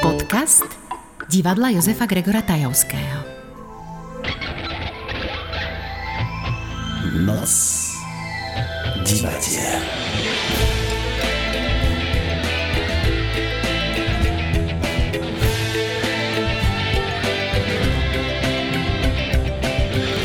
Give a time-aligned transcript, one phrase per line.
[0.00, 0.64] Podcast
[1.28, 3.20] divadla Josefa Gregora Tajovského.
[7.20, 7.52] Noc
[9.04, 9.80] divadiel.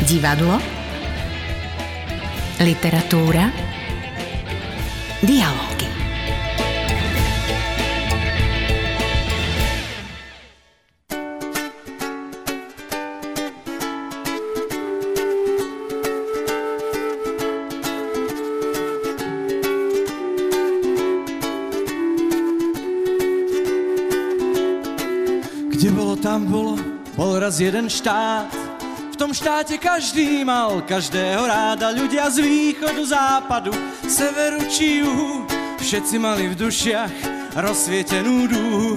[0.08, 0.56] Divadlo,
[2.64, 3.52] literatúra,
[5.20, 5.59] dialógy.
[27.60, 28.48] Jeden štát.
[29.12, 31.92] V tom štáte každý mal každého ráda.
[31.92, 33.76] Ľudia z východu, západu,
[34.08, 35.44] severu či juhu.
[35.76, 37.12] Všetci mali v dušiach
[37.60, 38.96] rozsvietenú duhu.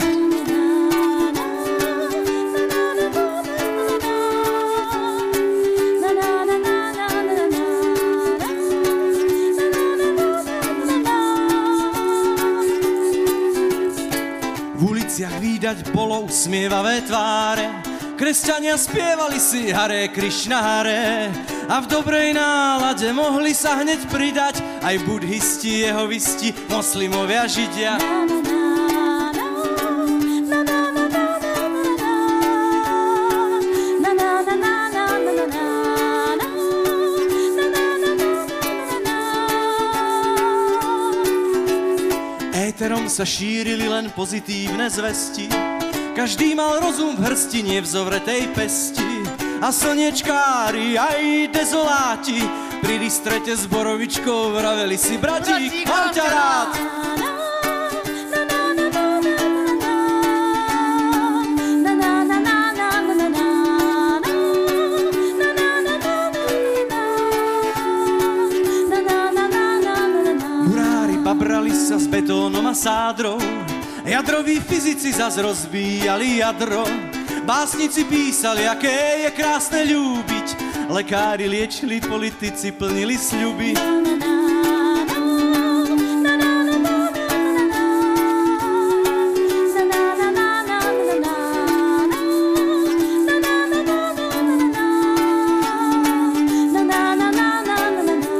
[14.74, 17.93] V uliciach výdať bolo usmievavé tváre,
[18.24, 21.28] kresťania spievali si Hare Krishna Hare
[21.68, 28.00] a v dobrej nálade mohli sa hneď pridať aj budhisti, jehovisti, moslimovia, židia.
[42.56, 45.73] Éterom sa šírili len pozitívne zvesti,
[46.14, 49.26] každý mal rozum v hrsti, nie v zovretej pesti.
[49.60, 52.38] A slnečkári, aj dezoláti,
[52.86, 56.72] pri distrete s borovičkou vraveli si, bratík, mám ťa rád.
[70.64, 73.40] Murári babrali sa s betónom a sádrou,
[74.06, 76.84] jadroví fyzici zas rozbíjali jadro.
[77.46, 80.48] Básnici písali, aké je krásne ľúbiť,
[80.88, 83.76] lekári liečili, politici plnili sľuby.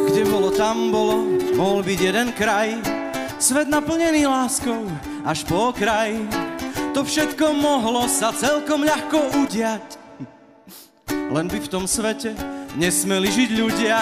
[0.08, 1.28] Kde bolo, tam bolo,
[1.60, 3.03] mohol byť jeden kraj,
[3.44, 4.88] svet naplnený láskou
[5.28, 6.16] až po kraj.
[6.96, 10.00] To všetko mohlo sa celkom ľahko udiať,
[11.12, 12.32] len by v tom svete
[12.80, 14.00] nesmeli žiť ľudia.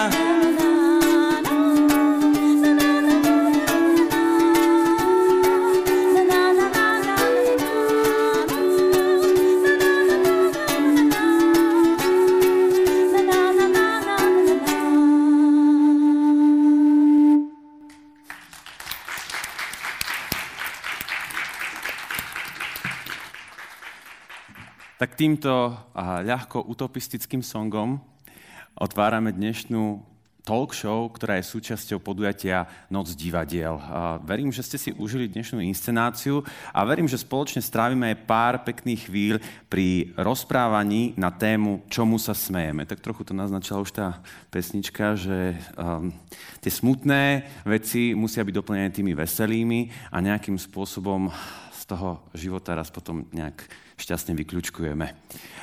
[25.12, 25.76] Tak týmto
[26.24, 28.00] ľahko utopistickým songom
[28.72, 30.00] otvárame dnešnú
[30.40, 33.76] talk show, ktorá je súčasťou podujatia Noc divadiel.
[34.24, 36.40] Verím, že ste si užili dnešnú inscenáciu
[36.72, 39.36] a verím, že spoločne strávime aj pár pekných chvíľ
[39.68, 42.88] pri rozprávaní na tému Čomu sa smejeme.
[42.88, 46.08] Tak trochu to naznačila už tá pesnička, že um,
[46.64, 51.28] tie smutné veci musia byť doplnené tými veselými a nejakým spôsobom
[51.68, 53.60] z toho života raz potom nejak
[53.96, 55.06] šťastne vyklúčkujeme.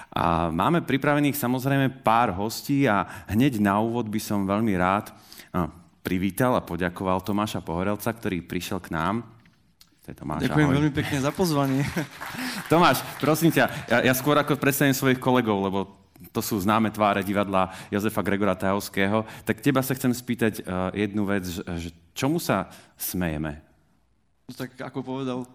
[0.10, 5.14] A máme pripravených samozrejme pár hostí a hneď na úvod by som veľmi rád
[5.54, 5.70] a,
[6.02, 9.22] privítal a poďakoval Tomáša Pohorelca, ktorý prišiel k nám.
[10.02, 10.78] To je Tomáš, Ďakujem ahoj.
[10.82, 11.86] veľmi pekne za pozvanie.
[12.72, 15.80] Tomáš, prosím ťa, ja, ja skôr ako predstavím svojich kolegov, lebo
[16.34, 21.24] to sú známe tváre divadla Jozefa Gregora Tajovského, tak teba sa chcem spýtať uh, jednu
[21.24, 22.68] vec, že, že čomu sa
[22.98, 23.70] smejeme?
[24.50, 25.46] tak ako povedal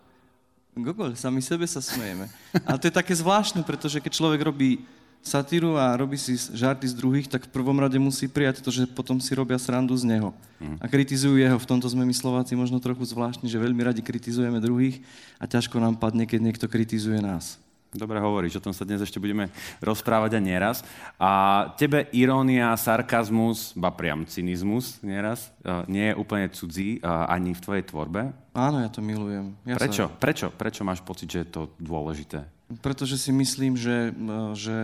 [0.74, 2.26] Gogol, sami sebe sa smejeme.
[2.66, 4.82] A to je také zvláštne, pretože keď človek robí
[5.24, 8.84] satíru a robí si žarty z druhých, tak v prvom rade musí prijať to, že
[8.90, 10.36] potom si robia srandu z neho.
[10.82, 11.56] A kritizujú jeho.
[11.56, 15.00] V tomto sme my Slováci možno trochu zvláštni, že veľmi radi kritizujeme druhých
[15.40, 17.56] a ťažko nám padne, keď niekto kritizuje nás.
[17.94, 19.48] Dobre hovoríš, o tom sa dnes ešte budeme
[19.78, 20.82] rozprávať a nieraz.
[21.16, 21.30] A
[21.78, 27.62] tebe irónia, sarkazmus, ba priam cynizmus nieraz, uh, nie je úplne cudzí uh, ani v
[27.62, 28.34] tvojej tvorbe.
[28.54, 29.54] Áno, ja to milujem.
[29.62, 30.10] Ja Prečo?
[30.10, 30.46] Sa, Prečo?
[30.50, 32.54] Prečo máš pocit, že je to dôležité?
[32.80, 34.78] pretože si myslím, že, eh, že,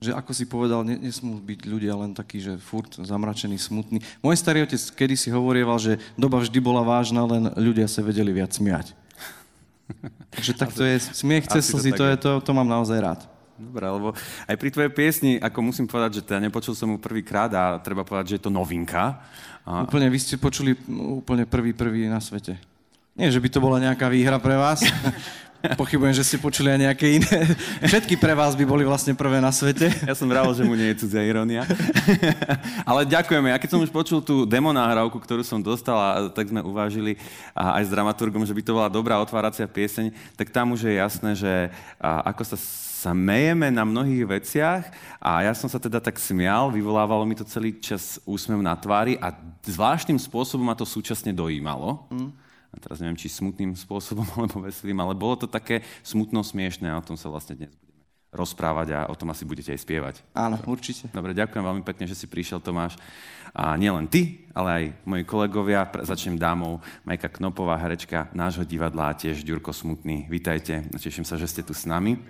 [0.00, 4.00] že ako si povedal, ne, nesmú byť ľudia len takí, že furt zamračení, smutní.
[4.24, 8.54] Môj starý otec kedysi hovorieval, že doba vždy bola vážna, len ľudia sa vedeli viac
[8.54, 8.94] smiať.
[10.30, 12.12] Takže tak to je, smiech cez to slzy, to, je.
[12.14, 13.20] je, to, to mám naozaj rád.
[13.58, 14.08] Dobre, lebo
[14.46, 18.06] aj pri tvojej piesni, ako musím povedať, že teda nepočul som ju prvýkrát a treba
[18.06, 19.18] povedať, že je to novinka.
[19.66, 22.54] A Úplne, vy ste počuli no, úplne prvý, prvý na svete.
[23.18, 24.78] Nie, že by to bola nejaká výhra pre vás.
[25.58, 27.34] Pochybujem, že ste počuli aj nejaké iné.
[27.82, 29.90] Všetky pre vás by boli vlastne prvé na svete.
[30.06, 31.66] Ja som vravil, že mu nie je cudzia irónia.
[32.88, 33.50] Ale ďakujeme.
[33.50, 37.18] Ja keď som už počul tú demo nahrávku, ktorú som dostal, tak sme uvážili
[37.58, 41.30] aj s dramaturgom, že by to bola dobrá otváracia pieseň, tak tam už je jasné,
[41.34, 41.52] že
[41.98, 42.58] ako sa
[42.98, 44.90] sa mejeme na mnohých veciach
[45.22, 49.14] a ja som sa teda tak smial, vyvolávalo mi to celý čas úsmev na tvári
[49.22, 49.30] a
[49.62, 52.10] zvláštnym spôsobom ma to súčasne dojímalo.
[52.10, 52.34] Mm.
[52.72, 57.00] A teraz neviem, či smutným spôsobom alebo veselým, ale bolo to také smutno smiešné a
[57.00, 57.98] o tom sa vlastne dnes budeme
[58.28, 60.14] rozprávať a o tom asi budete aj spievať.
[60.36, 61.08] Áno, určite.
[61.16, 63.00] Dobre, ďakujem veľmi pekne, že si prišiel, Tomáš.
[63.56, 65.88] A nielen ty, ale aj moji kolegovia.
[66.04, 70.28] Začnem dámou Majka Knopová, herečka nášho divadla a tiež Ďurko Smutný.
[70.28, 72.20] Vítajte, teším sa, že ste tu s nami.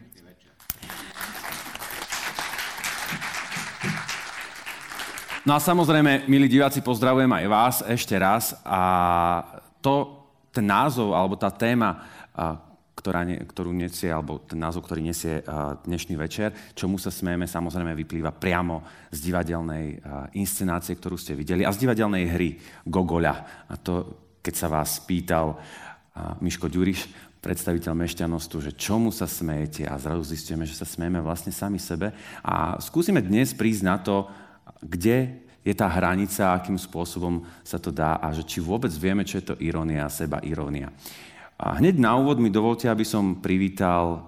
[5.48, 8.52] No a samozrejme, milí diváci, pozdravujem aj vás ešte raz.
[8.68, 8.80] A
[9.80, 10.17] to,
[10.58, 12.02] ten názov, alebo tá téma,
[12.98, 15.46] ktorá ne, ktorú nesie, alebo ten názov, ktorý nesie
[15.86, 18.82] dnešný večer, čomu sa smejeme, samozrejme vyplýva priamo
[19.14, 20.02] z divadelnej
[20.34, 23.34] inscenácie, ktorú ste videli, a z divadelnej hry Gogoľa.
[23.70, 25.54] A to, keď sa vás pýtal
[26.42, 27.06] Miško Ďuriš,
[27.38, 32.10] predstaviteľ Mešťanostu, že čomu sa smejete a zrazu zistíme, že sa smejeme vlastne sami sebe.
[32.42, 34.26] A skúsime dnes prísť na to,
[34.82, 39.42] kde je tá hranica, akým spôsobom sa to dá a že či vôbec vieme, čo
[39.42, 40.88] je to irónia seba irónia.
[41.58, 44.22] A hneď na úvod mi dovolte, aby som privítal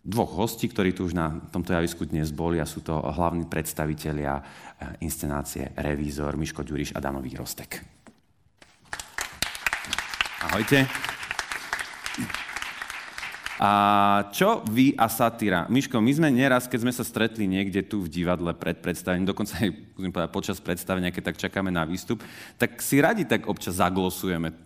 [0.00, 4.40] dvoch hostí, ktorí tu už na tomto javisku dnes boli a sú to hlavní predstavitelia
[4.40, 7.84] eh, inscenácie Revízor Miško Ďuriš a Dano Výrostek.
[10.40, 10.88] Ahojte.
[13.60, 13.72] A
[14.32, 15.68] čo vy a satíra?
[15.68, 19.52] Miško, my sme nieraz, keď sme sa stretli niekde tu v divadle pred predstavením, dokonca
[19.60, 19.68] aj
[20.00, 22.24] povedať, počas predstavenia, keď tak čakáme na výstup,
[22.56, 24.56] tak si radi tak občas zaglosujeme.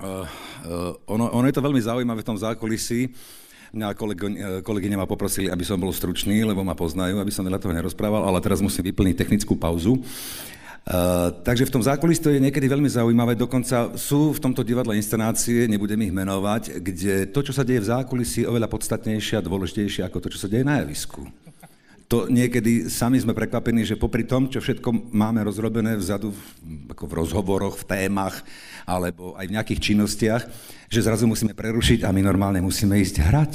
[0.00, 0.24] Uh,
[0.64, 3.12] uh, ono, ono je to veľmi zaujímavé v tom zákulisí.
[3.70, 3.96] Mňa eh,
[4.66, 8.26] kolegyne ma poprosili, aby som bol stručný, lebo ma poznajú, aby som veľa toho nerozprával,
[8.26, 10.02] ale teraz musím vyplniť technickú pauzu.
[10.80, 14.96] Uh, takže v tom zákulisí to je niekedy veľmi zaujímavé, dokonca sú v tomto divadle
[14.96, 19.44] inscenácie, nebudem ich menovať, kde to, čo sa deje v zákulisí, je oveľa podstatnejšie a
[19.44, 21.28] dôležitejšie ako to, čo sa deje na javisku.
[22.10, 26.34] To niekedy sami sme prekvapení, že popri tom, čo všetko máme rozrobené vzadu,
[26.90, 28.42] ako v rozhovoroch, v témach,
[28.82, 30.42] alebo aj v nejakých činnostiach,
[30.90, 33.52] že zrazu musíme prerušiť a my normálne musíme ísť hrať.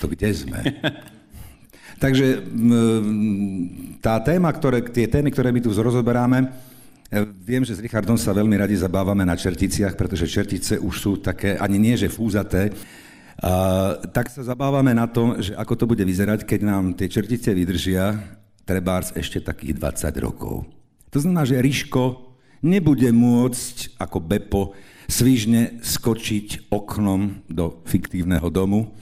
[0.00, 0.60] To kde sme?
[2.02, 2.48] Takže
[4.00, 6.67] tá téma, ktoré, tie témy, ktoré my tu rozoberáme,
[7.40, 11.56] viem, že s Richardom sa veľmi radi zabávame na čerticiach, pretože čertice už sú také,
[11.56, 12.72] ani nie, že fúzaté,
[13.38, 17.54] a, tak sa zabávame na tom, že ako to bude vyzerať, keď nám tie čertice
[17.54, 18.18] vydržia
[18.68, 20.68] trebárs ešte takých 20 rokov.
[21.08, 24.62] To znamená, že Ríško nebude môcť ako Bepo
[25.08, 28.92] svižne skočiť oknom do fiktívneho domu,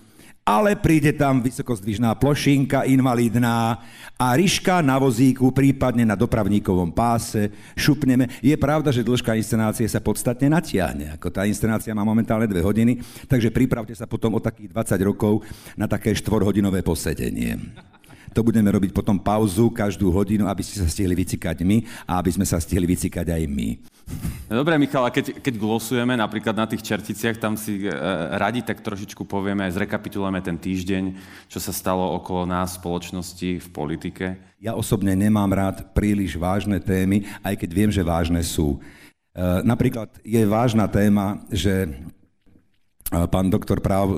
[0.47, 3.83] ale príde tam vysokozdvižná plošinka invalidná
[4.15, 8.31] a ryška na vozíku, prípadne na dopravníkovom páse, šupneme.
[8.39, 11.19] Je pravda, že dĺžka inscenácie sa podstatne natiahne.
[11.19, 15.43] Ako tá inscenácia má momentálne dve hodiny, takže pripravte sa potom o takých 20 rokov
[15.75, 17.59] na také štvorhodinové posedenie.
[18.31, 22.31] To budeme robiť potom pauzu každú hodinu, aby ste sa stihli vycikať my a aby
[22.39, 23.96] sme sa stihli vycikať aj my.
[24.47, 27.91] Dobre, Michal, a keď, keď glosujeme napríklad na tých čerticiach, tam si e,
[28.39, 31.19] radi tak trošičku povieme, aj zrekapitulujeme ten týždeň,
[31.51, 34.39] čo sa stalo okolo nás v spoločnosti, v politike.
[34.63, 38.79] Ja osobne nemám rád príliš vážne témy, aj keď viem, že vážne sú.
[39.35, 41.91] E, napríklad je vážna téma, že
[43.11, 44.17] pán doktor práv e,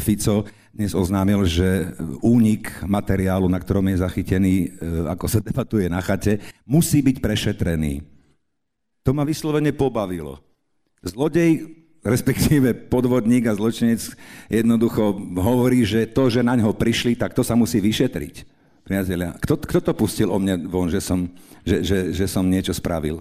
[0.00, 1.92] Fico dnes oznámil, že
[2.24, 4.68] únik materiálu, na ktorom je zachytený, e,
[5.12, 8.17] ako sa debatuje na chate, musí byť prešetrený.
[9.06, 10.40] To ma vyslovene pobavilo.
[11.02, 14.00] Zlodej, respektíve podvodník a zločinec
[14.50, 18.58] jednoducho hovorí, že to, že na ňo prišli, tak to sa musí vyšetriť.
[18.88, 21.28] Priatelia, kto, kto to pustil o mne von, že som,
[21.60, 23.20] že, že, že som niečo spravil?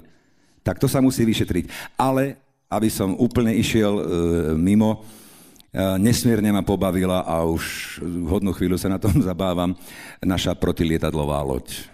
[0.64, 1.96] Tak to sa musí vyšetriť.
[2.00, 4.04] Ale aby som úplne išiel e,
[4.60, 5.04] mimo,
[5.72, 9.76] e, nesmierne ma pobavila a už hodnú chvíľu sa na tom zabávam,
[10.20, 11.88] naša protilietadlová loď.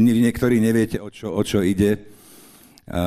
[0.00, 2.11] Niektorí neviete, o čo, o čo ide.
[2.88, 3.02] E,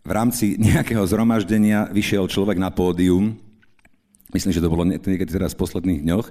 [0.00, 3.36] v rámci nejakého zhromaždenia vyšiel človek na pódium,
[4.34, 6.26] myslím, že to bolo niekedy teraz v posledných dňoch,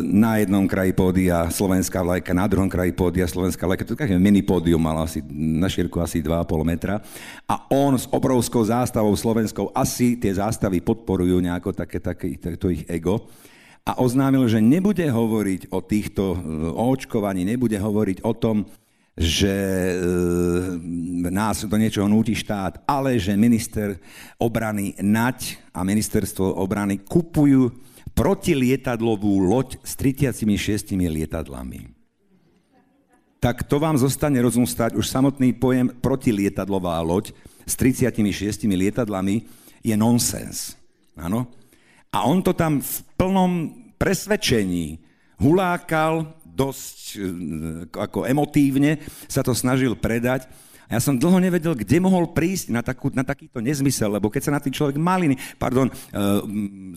[0.00, 3.84] na jednom kraji pódia slovenská vlajka, na druhom kraji pódia slovenská vlajka.
[3.84, 7.04] To je mini pódium, mal asi na šírku asi 2,5 metra.
[7.44, 12.88] A on s obrovskou zástavou slovenskou, asi tie zástavy podporujú nejako také, také to ich
[12.88, 13.28] ego.
[13.84, 16.38] A oznámil, že nebude hovoriť o týchto,
[16.72, 18.64] o očkovaní, nebude hovoriť o tom,
[19.12, 19.94] že e,
[21.28, 24.00] nás do niečoho núti štát, ale že minister
[24.40, 27.68] obrany Naď a ministerstvo obrany kupujú
[28.16, 31.92] protilietadlovú loď s 36 lietadlami.
[33.42, 37.34] Tak to vám zostane rozumstať, už samotný pojem protilietadlová loď
[37.66, 39.44] s 36 lietadlami
[39.82, 40.78] je nonsens.
[41.18, 41.50] Áno?
[42.12, 43.52] A on to tam v plnom
[43.98, 45.00] presvedčení
[45.42, 47.18] hulákal, dosť e,
[47.96, 50.44] ako emotívne sa to snažil predať.
[50.92, 54.42] A ja som dlho nevedel, kde mohol prísť na, takú, na takýto nezmysel, lebo keď
[54.44, 55.92] sa na tým človek maliny, pardon, e,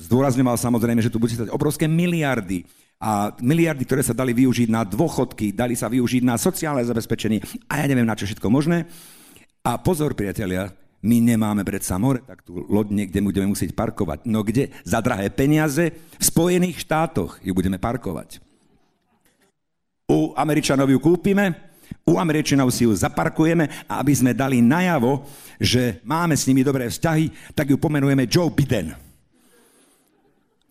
[0.04, 4.88] zdôrazňoval samozrejme, že tu bude stať obrovské miliardy, a miliardy, ktoré sa dali využiť na
[4.88, 8.88] dôchodky, dali sa využiť na sociálne zabezpečenie a ja neviem na čo všetko možné.
[9.68, 10.72] A pozor, priatelia,
[11.06, 14.26] my nemáme predsa more, tak tú loď niekde budeme musieť parkovať.
[14.26, 14.74] No kde?
[14.88, 18.45] Za drahé peniaze v Spojených štátoch ju budeme parkovať.
[20.06, 21.74] U Američanov ju kúpime,
[22.06, 25.26] u Američanov si ju zaparkujeme a aby sme dali najavo,
[25.58, 28.94] že máme s nimi dobré vzťahy, tak ju pomenujeme Joe Biden.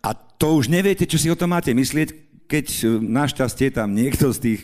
[0.05, 2.09] A to už neviete, čo si o tom máte myslieť,
[2.47, 4.63] keď e, našťastie tam niekto z tých,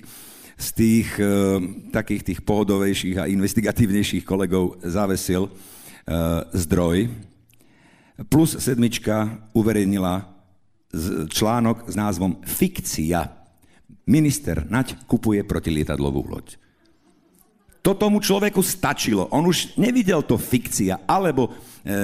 [0.61, 1.57] z tých uh,
[1.89, 7.09] takých tých pohodovejších a investigatívnejších kolegov zavesil uh, zdroj.
[8.29, 10.29] Plus sedmička uverejnila
[11.33, 13.40] článok s názvom Fikcia
[14.11, 16.59] Minister Naď kupuje protilietadlovú loď.
[17.81, 19.31] To tomu človeku stačilo.
[19.33, 21.51] On už nevidel to fikcia, alebo e,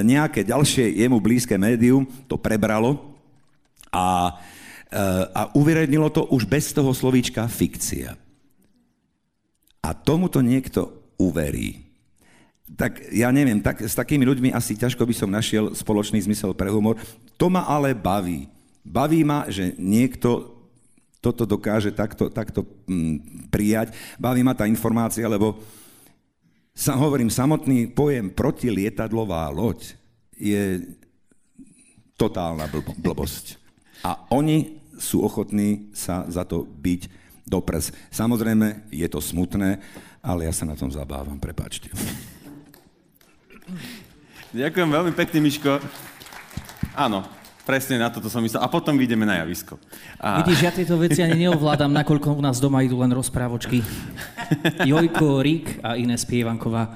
[0.06, 3.12] nejaké ďalšie jemu blízke médium to prebralo
[3.92, 4.38] a,
[4.88, 5.02] e,
[5.36, 8.16] a uverejnilo to už bez toho slovíčka fikcia.
[9.84, 11.84] A tomuto niekto uverí.
[12.72, 16.72] Tak ja neviem, tak, s takými ľuďmi asi ťažko by som našiel spoločný zmysel pre
[16.72, 16.96] humor.
[17.36, 18.48] To ma ale baví.
[18.80, 20.55] Baví ma, že niekto
[21.20, 23.92] toto dokáže takto, takto mm, prijať.
[24.20, 25.58] Baví ma tá informácia, lebo
[26.76, 29.96] sa hovorím, samotný pojem protilietadlová loď
[30.36, 30.92] je
[32.20, 32.68] totálna
[33.00, 33.56] blbosť.
[34.04, 37.08] A oni sú ochotní sa za to byť
[37.48, 37.92] do prs.
[38.12, 39.80] Samozrejme, je to smutné,
[40.20, 41.88] ale ja sa na tom zabávam, prepačte.
[44.52, 45.80] Ďakujem veľmi pekne, Miško.
[46.96, 47.24] Áno,
[47.66, 48.62] Presne na toto som myslel.
[48.62, 49.74] A potom vyjdeme na javisko.
[50.22, 50.38] A...
[50.46, 53.82] Vidíš, ja tieto veci ani neovládam, nakoľko u nás doma idú len rozprávočky.
[54.86, 56.94] Jojko, Rík a Ines Pievanková.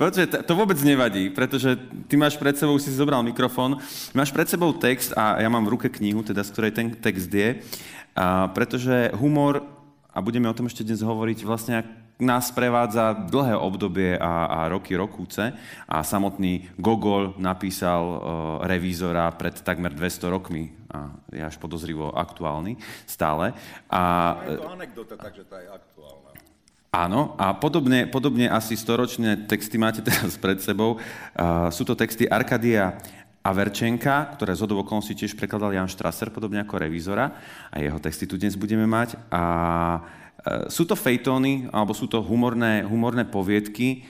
[0.00, 1.76] Počkaj, to vôbec nevadí, pretože
[2.08, 3.76] ty máš pred sebou, si zobral mikrofón,
[4.14, 7.26] máš pred sebou text a ja mám v ruke knihu, teda z ktorej ten text
[7.26, 7.60] je,
[8.14, 9.66] a pretože humor,
[10.14, 11.82] a budeme o tom ešte dnes hovoriť, vlastne
[12.18, 15.54] nás prevádza dlhé obdobie a, a roky, rokúce
[15.86, 18.18] a samotný Gogol napísal uh,
[18.66, 22.74] revízora pred takmer 200 rokmi a je až podozrivo aktuálny
[23.06, 23.54] stále.
[23.86, 24.02] A,
[24.50, 26.30] je to anekdota, takže tá je aktuálna.
[26.88, 30.98] Áno, a podobne, podobne asi storočné texty máte teraz pred sebou.
[31.36, 32.98] Uh, sú to texty Arkadia
[33.44, 37.32] Averčenka, ktoré z okolností tiež prekladal Jan Strasser, podobne ako revízora.
[37.70, 39.14] A jeho texty tu dnes budeme mať.
[39.30, 39.42] A
[40.68, 44.04] sú to fejtóny, alebo sú to humorné, humorné poviedky,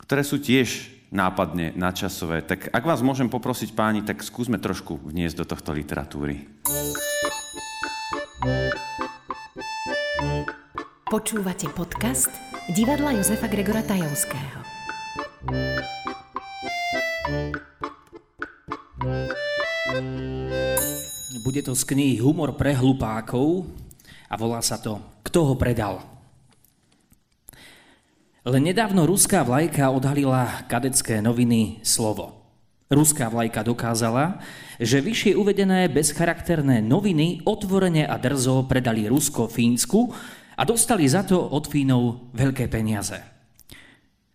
[0.00, 2.46] ktoré sú tiež nápadne nadčasové.
[2.46, 6.46] Tak ak vás môžem poprosiť páni, tak skúsme trošku vniesť do tohto literatúry.
[11.10, 12.30] Počúvate podcast
[12.70, 14.62] divadla Jozefa Gregora Tajovského.
[21.42, 23.66] Bude to z knihy Humor pre hlupákov
[24.30, 26.00] a volá sa to Kto ho predal?
[28.46, 32.40] Len nedávno ruská vlajka odhalila kadecké noviny Slovo.
[32.90, 34.40] Ruská vlajka dokázala,
[34.80, 40.10] že vyššie uvedené bezcharakterné noviny otvorene a drzo predali Rusko Fínsku
[40.56, 43.20] a dostali za to od Fínov veľké peniaze.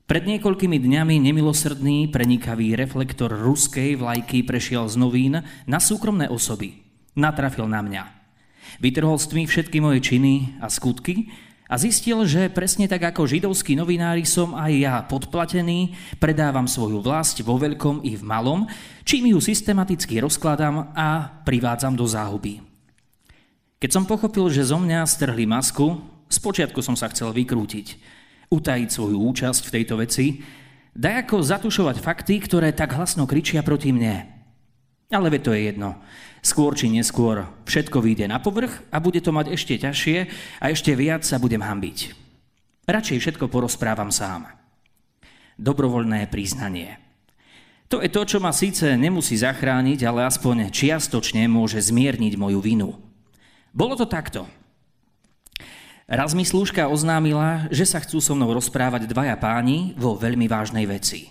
[0.05, 5.33] Pred niekoľkými dňami nemilosrdný prenikavý reflektor ruskej vlajky prešiel z novín
[5.65, 6.77] na súkromné osoby.
[7.17, 8.24] Natrafil na mňa.
[8.79, 11.31] Vytrhol s tmy všetky moje činy a skutky
[11.65, 17.41] a zistil, že presne tak ako židovskí novinári som aj ja podplatený, predávam svoju vlast
[17.41, 18.69] vo veľkom i v malom,
[19.01, 22.61] čím ju systematicky rozkladám a privádzam do záhuby.
[23.81, 25.97] Keď som pochopil, že zo mňa strhli masku,
[26.29, 27.97] spočiatku som sa chcel vykrútiť,
[28.53, 30.45] utajiť svoju účasť v tejto veci,
[30.93, 34.31] daj ako zatušovať fakty, ktoré tak hlasno kričia proti mne.
[35.09, 36.01] Ale ve to je jedno.
[36.45, 40.17] Skôr či neskôr všetko vyjde na povrch a bude to mať ešte ťažšie
[40.61, 42.13] a ešte viac sa budem hambiť.
[42.85, 44.45] Radšej všetko porozprávam sám.
[45.57, 47.01] Dobrovoľné priznanie.
[47.89, 52.93] To je to, čo ma síce nemusí zachrániť, ale aspoň čiastočne môže zmierniť moju vinu.
[53.73, 54.45] Bolo to takto.
[56.05, 60.85] Raz mi slúžka oznámila, že sa chcú so mnou rozprávať dvaja páni vo veľmi vážnej
[60.85, 61.25] veci.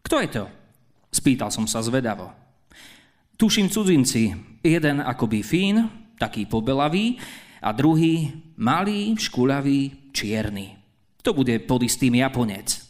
[0.00, 0.44] Kto je to?
[1.12, 2.47] Spýtal som sa zvedavo.
[3.38, 4.34] Tuším cudzinci,
[4.66, 5.86] jeden akoby fín,
[6.18, 7.22] taký pobelavý,
[7.62, 10.74] a druhý malý, škuľavý, čierny.
[11.22, 12.82] To bude pod istým Japonec.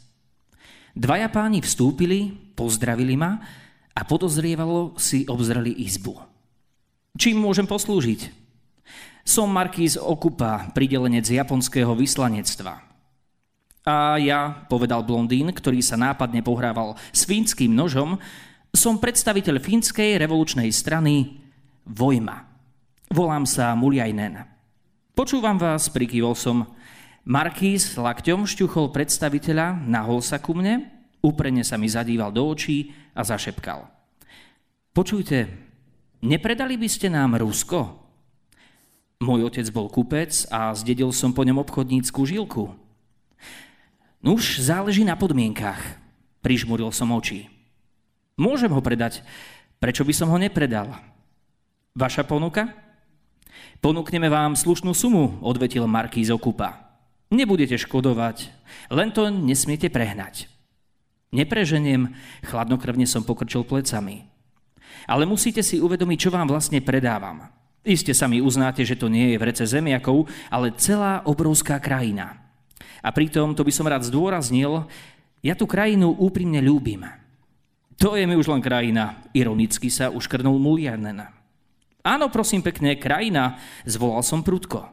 [0.97, 3.45] Dvaja páni vstúpili, pozdravili ma
[3.93, 6.17] a podozrievalo si obzreli izbu.
[7.21, 8.33] Čím môžem poslúžiť?
[9.29, 12.89] Som markíz Okupa, pridelenec japonského vyslanectva.
[13.85, 18.17] A ja, povedal blondín, ktorý sa nápadne pohrával s fínským nožom,
[18.73, 21.41] som predstaviteľ fínskej revolučnej strany
[21.89, 22.45] Vojma.
[23.09, 24.45] Volám sa Muliajnen.
[25.17, 26.69] Počúvam vás, prikývol som.
[27.29, 30.89] Markíz lakťom šťuchol predstaviteľa, nahol sa ku mne,
[31.21, 33.85] úprene sa mi zadíval do očí a zašepkal.
[34.97, 35.49] Počujte,
[36.25, 37.99] nepredali by ste nám Rusko?
[39.19, 42.71] Môj otec bol kupec a zdedil som po ňom obchodníckú žilku.
[44.23, 45.99] Nuž, záleží na podmienkach.
[46.39, 47.58] Prižmuril som oči.
[48.39, 49.27] Môžem ho predať.
[49.83, 50.95] Prečo by som ho nepredal?
[51.99, 52.71] Vaša ponuka?
[53.83, 56.87] Ponúkneme vám slušnú sumu, odvetil Markýz Okupa.
[57.35, 58.49] Nebudete škodovať,
[58.95, 60.47] len to nesmiete prehnať.
[61.35, 62.15] Nepreženiem,
[62.47, 64.31] chladnokrvne som pokrčil plecami.
[65.05, 67.51] Ale musíte si uvedomiť, čo vám vlastne predávam.
[67.83, 72.39] Iste sa mi uznáte, že to nie je vrece zemiakov, ale celá obrovská krajina.
[73.03, 74.87] A pritom, to by som rád zdôraznil,
[75.43, 77.28] ja tú krajinu úprimne ľúbim.
[77.99, 81.19] To je mi už len krajina, ironicky sa uškrnul Mulianen.
[82.07, 84.87] Áno, prosím pekne, krajina, zvolal som prudko.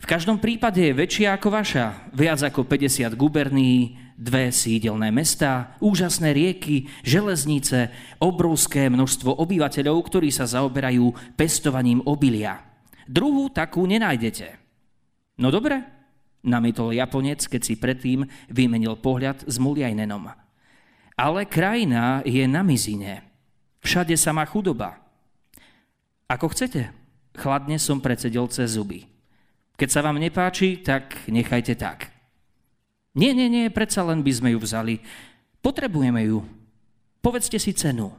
[0.00, 2.12] V každom prípade je väčšia ako vaša.
[2.12, 10.44] Viac ako 50 guberní, dve sídelné mesta, úžasné rieky, železnice, obrovské množstvo obyvateľov, ktorí sa
[10.44, 12.60] zaoberajú pestovaním obilia.
[13.08, 14.60] Druhú takú nenájdete.
[15.40, 15.84] No dobre,
[16.44, 20.39] namietol Japonec, keď si predtým vymenil pohľad s Muliajnenom.
[21.20, 23.20] Ale krajina je na mizine.
[23.84, 24.96] Všade sa má chudoba.
[26.24, 26.88] Ako chcete,
[27.36, 29.04] chladne som predsedel cez zuby.
[29.76, 32.08] Keď sa vám nepáči, tak nechajte tak.
[33.12, 35.04] Nie, nie, nie, predsa len by sme ju vzali.
[35.60, 36.40] Potrebujeme ju.
[37.20, 38.16] Povedzte si cenu.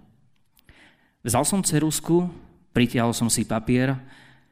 [1.26, 2.30] Vzal som cerusku,
[2.70, 3.98] pritiahol som si papier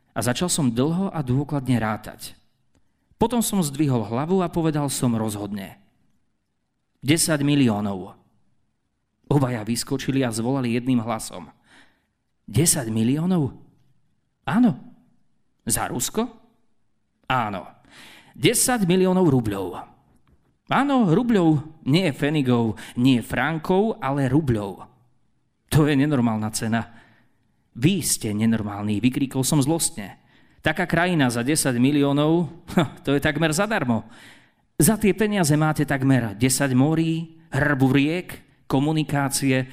[0.10, 2.34] a začal som dlho a dôkladne rátať.
[3.22, 5.78] Potom som zdvihol hlavu a povedal som rozhodne.
[7.06, 8.19] 10 miliónov.
[9.30, 11.54] Obaja vyskočili a zvolali jedným hlasom.
[12.50, 13.54] 10 miliónov?
[14.50, 14.74] Áno.
[15.70, 16.26] Za Rusko?
[17.30, 17.70] Áno.
[18.34, 19.86] 10 miliónov rubľov.
[20.70, 24.86] Áno, rubľov, nie fenigov, nie frankov, ale rubľov.
[25.74, 26.90] To je nenormálna cena.
[27.78, 30.18] Vy ste nenormálni, vykríkol som zlostne.
[30.66, 32.50] Taká krajina za 10 miliónov,
[33.06, 34.10] to je takmer zadarmo.
[34.78, 39.66] Za tie peniaze máte takmer 10 morí, hrbu riek, komunikácie.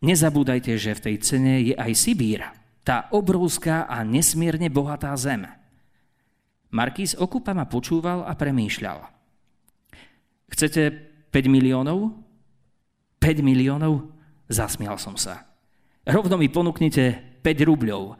[0.00, 2.40] Nezabúdajte, že v tej cene je aj Sibír,
[2.82, 5.46] tá obrovská a nesmierne bohatá zem.
[6.72, 9.04] Markýz Okupa ma počúval a premýšľal.
[10.48, 10.82] Chcete
[11.30, 12.16] 5 miliónov?
[13.20, 14.10] 5 miliónov?
[14.48, 15.46] Zasmial som sa.
[16.02, 18.18] Rovno mi ponúknite 5 rubľov.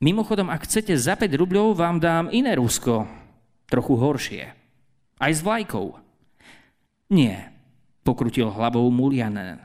[0.00, 3.06] Mimochodom, ak chcete za 5 rubľov, vám dám iné Rusko.
[3.68, 4.44] Trochu horšie.
[5.18, 5.94] Aj s vlajkou.
[7.14, 7.53] Nie,
[8.04, 9.58] pokrutil hlavou Mulianen.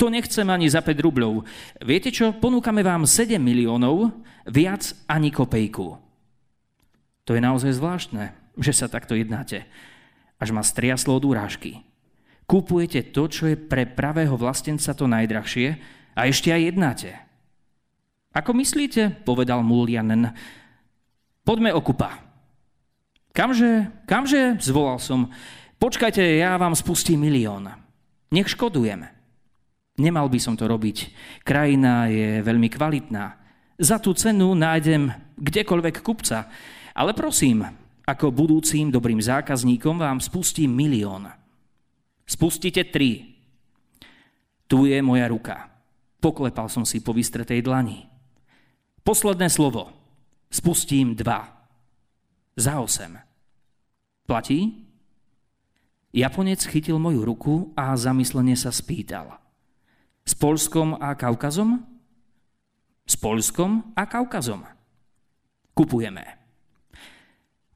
[0.00, 1.44] To nechcem ani za 5 rubľov.
[1.84, 4.14] Viete čo, ponúkame vám 7 miliónov,
[4.46, 5.98] viac ani kopejku.
[7.28, 9.68] To je naozaj zvláštne, že sa takto jednáte.
[10.40, 11.84] Až ma striaslo od úrážky.
[12.48, 15.76] Kúpujete to, čo je pre pravého vlastenca to najdrahšie
[16.16, 17.10] a ešte aj jednáte.
[18.32, 20.32] Ako myslíte, povedal Mulianen.
[21.42, 22.22] Poďme okupa.
[23.34, 25.28] Kamže, kamže, zvolal som.
[25.78, 27.70] Počkajte, ja vám spustím milión.
[28.34, 29.06] Nech škodujem.
[30.02, 31.14] Nemal by som to robiť.
[31.46, 33.38] Krajina je veľmi kvalitná.
[33.78, 35.06] Za tú cenu nájdem
[35.38, 36.50] kdekoľvek kupca.
[36.98, 37.62] Ale prosím,
[38.02, 41.30] ako budúcim dobrým zákazníkom vám spustím milión.
[42.26, 43.38] Spustite tri.
[44.66, 45.70] Tu je moja ruka.
[46.18, 48.02] Poklepal som si po vystretej dlani.
[49.06, 49.94] Posledné slovo.
[50.50, 51.46] Spustím dva.
[52.58, 53.14] Za osem.
[54.26, 54.87] Platí?
[56.08, 59.36] Japonec chytil moju ruku a zamyslene sa spýtal.
[60.24, 61.84] S Polskom a Kaukazom?
[63.04, 64.64] S Polskom a Kaukazom.
[65.76, 66.24] Kupujeme.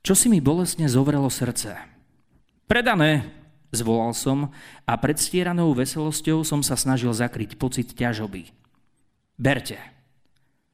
[0.01, 1.77] Čo si mi bolestne zovrelo srdce?
[2.64, 3.29] Predané,
[3.71, 4.49] zvolal som
[4.88, 8.49] a predstieranou veselosťou som sa snažil zakryť pocit ťažoby.
[9.37, 9.77] Berte.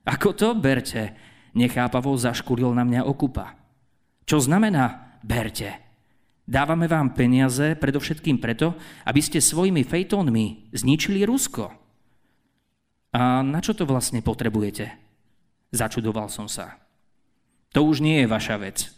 [0.06, 1.14] Ako to berte?
[1.58, 3.58] Nechápavo zaškulil na mňa okupa.
[4.24, 5.87] Čo znamená berte?
[6.48, 8.72] Dávame vám peniaze predovšetkým preto,
[9.04, 11.68] aby ste svojimi fejtónmi zničili Rusko.
[13.12, 14.88] A na čo to vlastne potrebujete?
[15.76, 16.80] Začudoval som sa.
[17.76, 18.88] To už nie je vaša vec.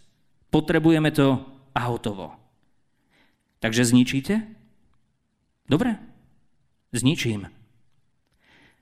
[0.55, 1.43] Potrebujeme to
[1.75, 2.39] a hotovo.
[3.59, 4.47] Takže zničíte?
[5.67, 5.99] Dobre,
[6.95, 7.51] zničím.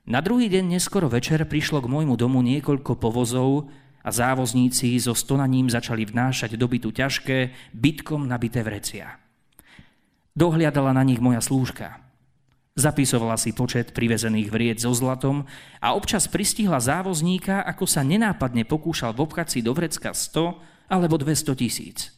[0.05, 3.73] Na druhý deň neskoro večer prišlo k môjmu domu niekoľko povozov
[4.09, 9.21] a závozníci so stonaním začali vnášať do bytu ťažké, bytkom nabité vrecia.
[10.33, 12.01] Dohliadala na nich moja slúžka.
[12.73, 15.45] Zapisovala si počet privezených vriec so zlatom
[15.77, 21.53] a občas pristihla závozníka, ako sa nenápadne pokúšal vobchať si do vrecka 100 alebo 200
[21.53, 22.09] tisíc.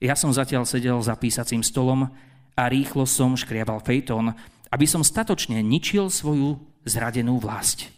[0.00, 2.08] Ja som zatiaľ sedel za písacím stolom
[2.56, 4.32] a rýchlo som škriabal fejtón,
[4.72, 6.56] aby som statočne ničil svoju
[6.88, 7.95] zradenú vlast.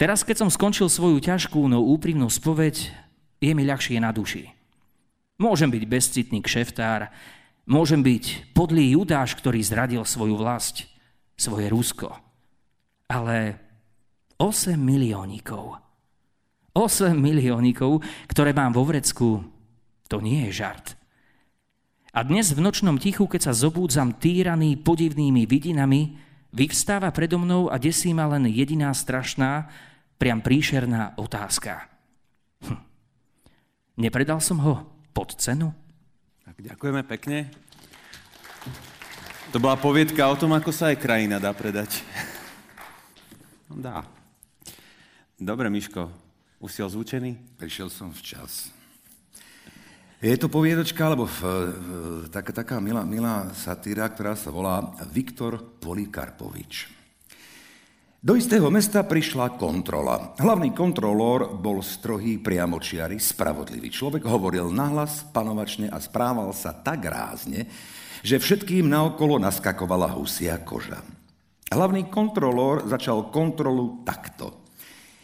[0.00, 2.88] Teraz, keď som skončil svoju ťažkú, no úprimnú spoveď,
[3.36, 4.48] je mi ľahšie na duši.
[5.36, 7.12] Môžem byť bezcitný kšeftár,
[7.68, 10.88] môžem byť podlý judáš, ktorý zradil svoju vlast,
[11.36, 12.16] svoje Rusko.
[13.12, 13.60] Ale
[14.40, 15.76] 8 miliónikov.
[16.72, 19.44] 8 miliónikov, ktoré mám vo vrecku,
[20.08, 20.96] to nie je žart.
[22.16, 26.16] A dnes v nočnom tichu, keď sa zobúdzam týraný podivnými vidinami,
[26.56, 29.68] vyvstáva predo mnou a desí ma len jediná strašná,
[30.20, 31.88] priam príšerná otázka.
[32.60, 32.76] Hm.
[34.04, 34.84] Nepredal som ho
[35.16, 35.72] pod cenu?
[36.44, 37.48] Tak ďakujeme pekne.
[39.50, 42.04] To bola poviedka o tom, ako sa aj krajina dá predať.
[43.72, 44.04] No dá.
[45.40, 46.12] Dobre, Miško,
[46.60, 47.56] už si ozvučený?
[47.56, 48.68] Prišiel som včas.
[50.20, 51.88] Je to poviedočka, alebo v, v,
[52.28, 56.99] tak, taká milá, milá satíra, ktorá sa volá Viktor Polikarpovič.
[58.20, 60.36] Do istého mesta prišla kontrola.
[60.36, 67.64] Hlavný kontrolór bol strohý, priamočiary, spravodlivý človek, hovoril nahlas, panovačne a správal sa tak rázne,
[68.20, 71.00] že všetkým naokolo naskakovala husia koža.
[71.72, 74.68] Hlavný kontrolór začal kontrolu takto.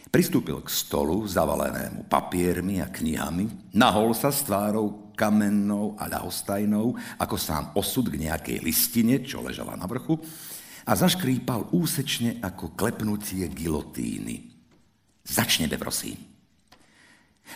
[0.09, 7.35] Pristúpil k stolu zavalenému papiermi a knihami, nahol sa s tvárou kamennou a ľahostajnou, ako
[7.37, 10.17] sám osud k nejakej listine, čo ležala na vrchu,
[10.87, 14.47] a zaškrípal úsečne ako klepnutie gilotíny.
[15.27, 16.15] Začneme, prosím.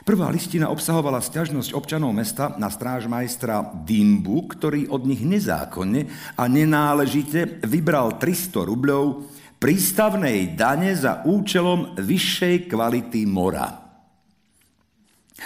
[0.08, 6.08] Prvá listina obsahovala sťažnosť občanov mesta na strážmajstra Dimbu, ktorý od nich nezákonne
[6.40, 9.28] a nenáležite vybral 300 rubľov
[9.60, 13.68] prístavnej dane za účelom vyššej kvality mora.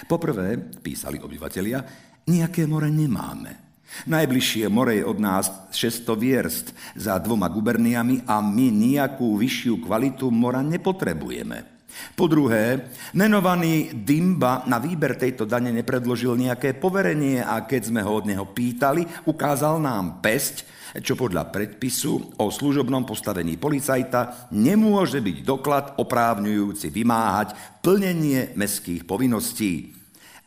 [0.06, 1.82] Poprvé, písali obyvatelia,
[2.30, 3.75] nejaké more nemáme.
[4.06, 6.68] Najbližšie more je od nás 600 vierst
[7.00, 11.76] za dvoma guberniami a my nejakú vyššiu kvalitu mora nepotrebujeme.
[12.16, 18.20] Po druhé, menovaný Dimba na výber tejto dane nepredložil nejaké poverenie a keď sme ho
[18.20, 20.68] od neho pýtali, ukázal nám pesť,
[21.00, 29.92] čo podľa predpisu o služobnom postavení policajta nemôže byť doklad oprávňujúci vymáhať plnenie mestských povinností.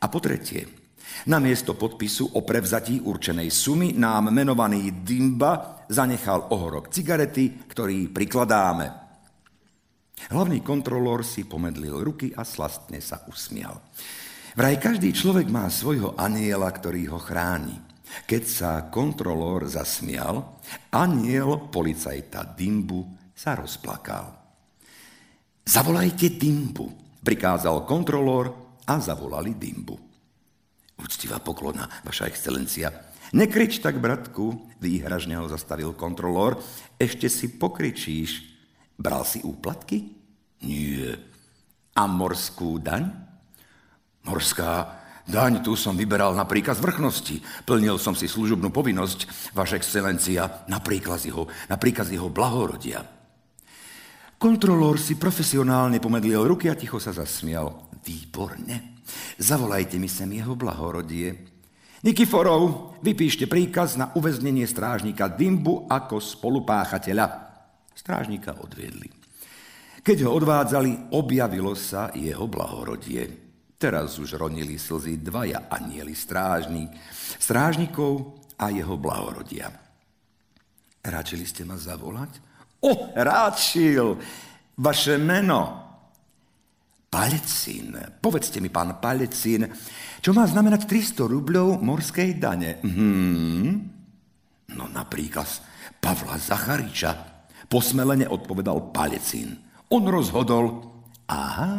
[0.00, 0.77] A po tretie,
[1.26, 8.86] Namiesto podpisu o prevzatí určenej sumy nám menovaný Dimba zanechal ohorok cigarety, ktorý prikladáme.
[10.30, 13.82] Hlavný kontrolór si pomedlil ruky a slastne sa usmial.
[14.54, 17.78] Vraj každý človek má svojho aniela, ktorý ho chráni.
[18.26, 20.58] Keď sa kontrolór zasmial,
[20.90, 24.34] aniel policajta Dimbu sa rozplakal.
[25.62, 26.88] Zavolajte Dimbu,
[27.20, 28.50] prikázal kontrolór
[28.88, 30.07] a zavolali Dimbu.
[30.98, 32.90] Úctivá poklona, vaša excelencia.
[33.30, 36.58] Nekrič tak, bratku, výhražne ho zastavil kontrolór.
[36.98, 38.42] Ešte si pokričíš.
[38.98, 40.10] Bral si úplatky?
[40.64, 41.14] Nie.
[41.94, 43.06] A morskú daň?
[44.26, 47.44] Morská daň tu som vyberal na príkaz vrchnosti.
[47.62, 53.06] Plnil som si služobnú povinnosť, vaša excelencia, na príkaz jeho, na jeho blahorodia.
[54.38, 57.90] Kontrolór si profesionálne pomedlil ruky a ticho sa zasmial.
[58.02, 58.97] Výborne.
[59.38, 61.34] Zavolajte mi sem jeho blahorodie.
[62.02, 67.26] Nikiforov, vypíšte príkaz na uväznenie strážnika Dimbu ako spolupáchateľa.
[67.90, 69.10] Strážnika odviedli.
[69.98, 73.50] Keď ho odvádzali, objavilo sa jeho blahorodie.
[73.78, 76.94] Teraz už ronili slzy dvaja anieli strážnik,
[77.38, 79.70] strážnikov a jeho blahorodia.
[81.02, 82.42] Ráčili ste ma zavolať?
[82.82, 84.18] O, ráčil!
[84.78, 85.87] Vaše meno?
[87.08, 87.96] Palecín.
[88.20, 89.64] Povedzte mi, pán Palecín,
[90.20, 92.76] čo má znamenať 300 rubľov morskej dane?
[92.84, 93.88] Hmm.
[94.76, 95.48] No napríklad
[96.04, 97.16] Pavla Zachariča.
[97.68, 99.56] Posmelene odpovedal Palecín.
[99.88, 100.84] On rozhodol,
[101.32, 101.72] aha,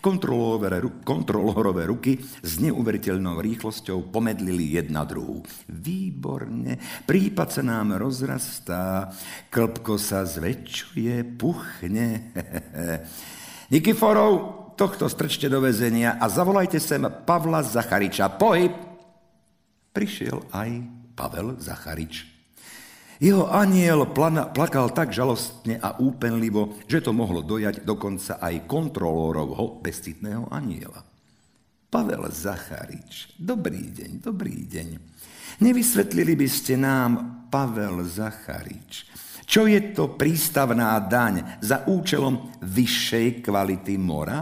[0.00, 5.40] kontrolórové, ruky s neuveriteľnou rýchlosťou pomedlili jedna druhú.
[5.72, 6.76] Výborne,
[7.08, 9.08] prípad sa nám rozrastá,
[9.48, 12.06] klpko sa zväčšuje, puchne.
[13.70, 18.26] Nikiforov, tohto strčte do väzenia a zavolajte sem Pavla Zachariča.
[18.34, 18.74] Pohyb!
[19.94, 20.70] Prišiel aj
[21.14, 22.26] Pavel Zacharič.
[23.22, 29.78] Jeho aniel plana, plakal tak žalostne a úpenlivo, že to mohlo dojať dokonca aj kontrolórovho
[29.78, 31.06] bestitného aniela.
[31.86, 34.88] Pavel Zacharič, dobrý deň, dobrý deň.
[35.62, 37.10] Nevysvetlili by ste nám,
[37.52, 39.06] Pavel Zacharič,
[39.50, 44.38] čo je to prístavná daň za účelom vyššej kvality mora?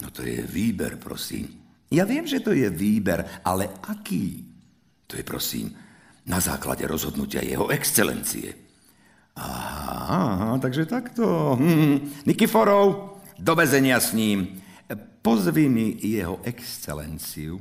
[0.00, 1.52] No to je výber, prosím.
[1.92, 4.40] Ja viem, že to je výber, ale aký?
[5.04, 5.68] To je, prosím,
[6.24, 8.56] na základe rozhodnutia jeho excelencie.
[9.36, 11.24] Aha, takže takto.
[11.60, 14.64] Hm, Nikiforov, do vezenia s ním.
[15.20, 17.60] Pozvi mi jeho excelenciu.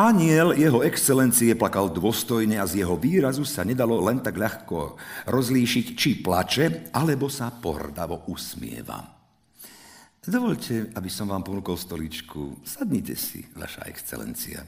[0.00, 4.96] Aniel jeho excelencie plakal dôstojne a z jeho výrazu sa nedalo len tak ľahko
[5.28, 8.96] rozlíšiť, či plače, alebo sa pohrdavo usmieva.
[10.24, 12.64] Dovolte, aby som vám ponúkol stoličku.
[12.64, 14.64] Sadnite si, vaša excelencia.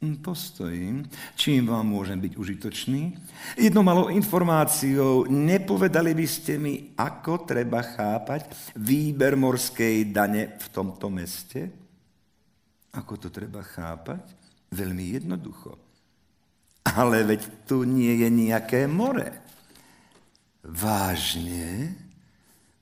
[0.00, 1.04] Hm, postojím.
[1.36, 3.20] Čím vám môžem byť užitočný?
[3.60, 8.48] Jednou malou informáciou, nepovedali by ste mi, ako treba chápať
[8.80, 11.68] výber morskej dane v tomto meste?
[12.96, 14.39] Ako to treba chápať?
[14.70, 15.74] Veľmi jednoducho.
[16.86, 19.30] Ale veď tu nie je nejaké more.
[20.64, 21.94] Vážne?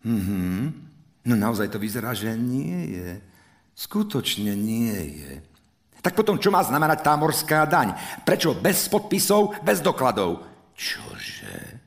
[0.04, 0.86] Mhm.
[1.28, 3.10] No naozaj to vyzerá, že nie je.
[3.76, 5.32] Skutočne nie je.
[5.98, 7.92] Tak potom, čo má znamenať tá morská daň?
[8.22, 10.46] Prečo bez podpisov, bez dokladov?
[10.78, 11.78] Čože?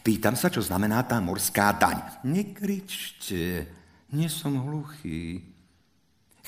[0.00, 2.22] Pýtam sa, čo znamená tá morská daň.
[2.22, 3.66] Nekričte,
[4.14, 5.42] nie som hluchý.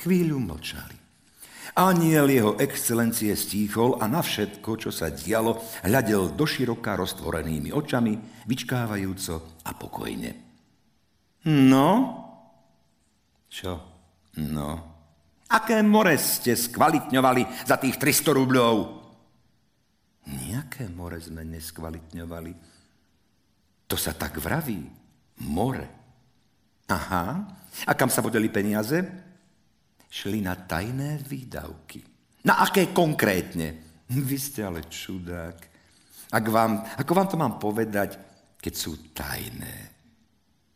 [0.01, 1.00] Chvíľu mlčali.
[1.71, 5.55] Aniel jeho excelencie stíchol a na všetko, čo sa dialo,
[5.87, 10.31] hľadel doširoka roztvorenými očami, vyčkávajúco a pokojne.
[11.47, 11.89] No?
[13.47, 13.71] Čo?
[14.43, 14.69] No?
[15.51, 18.75] Aké more ste skvalitňovali za tých 300 rubľov?
[20.27, 22.53] Nijaké more sme neskvalitňovali.
[23.87, 24.79] To sa tak vraví.
[25.43, 25.87] More.
[26.87, 27.27] Aha.
[27.87, 29.30] A kam sa vodili peniaze?
[30.11, 32.03] Šli na tajné výdavky.
[32.43, 33.79] Na aké konkrétne?
[34.11, 35.57] Vy ste ale čudák.
[36.31, 38.19] Ak vám, ako vám to mám povedať,
[38.59, 39.91] keď sú tajné?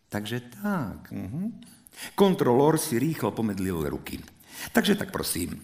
[0.08, 1.12] Takže tak.
[1.12, 1.52] Uh-huh.
[2.16, 4.20] Kontrolór si rýchlo pomedlil ruky.
[4.72, 5.60] Takže tak prosím,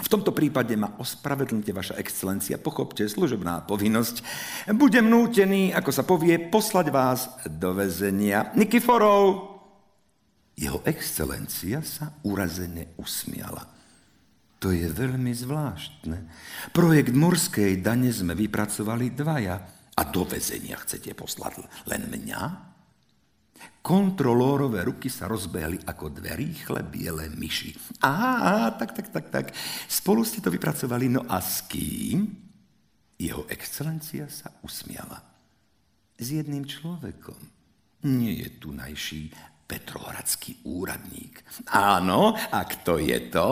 [0.00, 4.24] v tomto prípade ma ospravedlňte, vaša excelencia, pochopte, služobná povinnosť.
[4.72, 8.48] Budem nútený, ako sa povie, poslať vás do väzenia.
[8.56, 9.59] Nikiforov,
[10.56, 13.64] jeho excelencia sa urazene usmiala.
[14.60, 16.18] To je veľmi zvláštne.
[16.76, 19.56] Projekt morskej dane sme vypracovali dvaja.
[19.96, 22.70] A do väzenia chcete poslať len mňa?
[23.80, 28.00] Kontrolórové ruky sa rozbehli ako dve rýchle biele myši.
[28.04, 29.46] Aha, tak, tak, tak, tak.
[29.88, 32.28] Spolu ste to vypracovali, no a s kým?
[33.16, 35.20] Jeho excelencia sa usmiala.
[36.20, 37.36] S jedným človekom.
[38.04, 39.32] Nie je tu najší
[39.70, 41.46] petrohradský úradník.
[41.70, 43.48] Áno, a kto je to?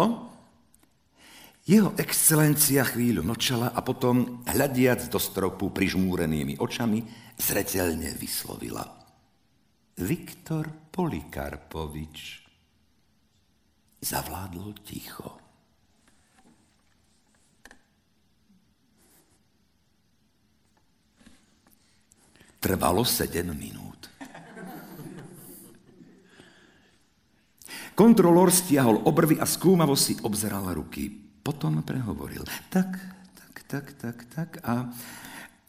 [1.68, 7.06] Jeho excelencia chvíľu mlčala a potom, hľadiac do stropu prižmúrenými očami,
[7.38, 8.82] zreteľne vyslovila.
[10.00, 12.18] Viktor Polikarpovič.
[14.00, 15.30] Zavládlo ticho.
[22.58, 23.97] Trvalo sedem minút.
[27.98, 31.10] Kontrolór stiahol obrvy a skúmavo si obzeral ruky.
[31.42, 32.46] Potom prehovoril.
[32.70, 32.94] Tak,
[33.34, 34.50] tak, tak, tak, tak.
[34.62, 34.86] A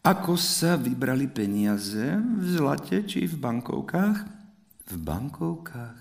[0.06, 2.22] ako sa vybrali peniaze?
[2.22, 4.18] V zlate či v bankovkách?
[4.94, 5.98] V bankovkách.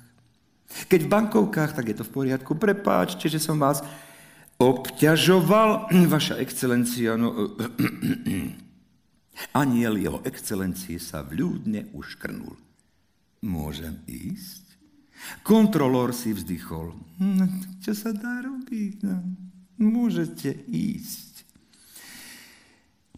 [0.93, 2.61] Keď v bankovkách, tak je to v poriadku.
[2.61, 3.81] Prepáčte, že som vás
[4.61, 5.89] obťažoval.
[6.13, 7.57] Vaša excelencia, no...
[9.57, 12.53] Aniel jeho excelencie sa vľúdne uškrnul.
[13.49, 14.68] Môžem ísť?
[15.43, 16.95] Kontrolór si vzdychol.
[17.19, 17.47] No,
[17.83, 19.03] čo sa dá robiť?
[19.03, 19.19] No,
[19.79, 21.43] môžete ísť.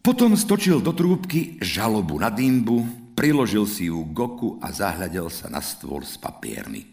[0.01, 5.53] Potom stočil do trúbky žalobu na dýmbu, priložil si ju k oku a zahľadel sa
[5.53, 6.89] na stôl s papiermi.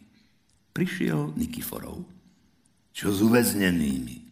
[0.75, 2.03] Prišiel Nikiforov.
[2.91, 4.26] Čo s uväznenými?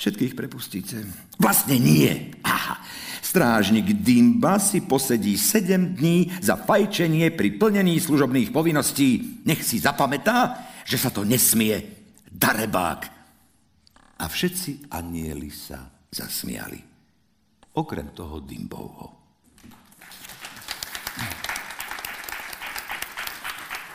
[0.00, 0.96] Všetkých prepustíte?
[1.36, 2.32] Vlastne nie.
[2.40, 2.80] Aha.
[3.20, 9.44] Strážnik Dimba si posedí 7 dní za fajčenie pri plnení služobných povinností.
[9.44, 10.56] Nech si zapamätá,
[10.88, 11.84] že sa to nesmie.
[12.32, 13.00] Darebák.
[14.16, 16.80] A všetci anieli sa zasmiali.
[17.76, 19.20] Okrem toho Dimbovho.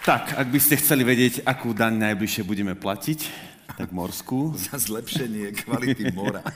[0.06, 3.20] Tak, ak by ste chceli vedieť, akú daň najbližšie budeme platiť,
[3.76, 4.56] tak morskú.
[4.56, 6.42] Za zlepšenie kvality mora.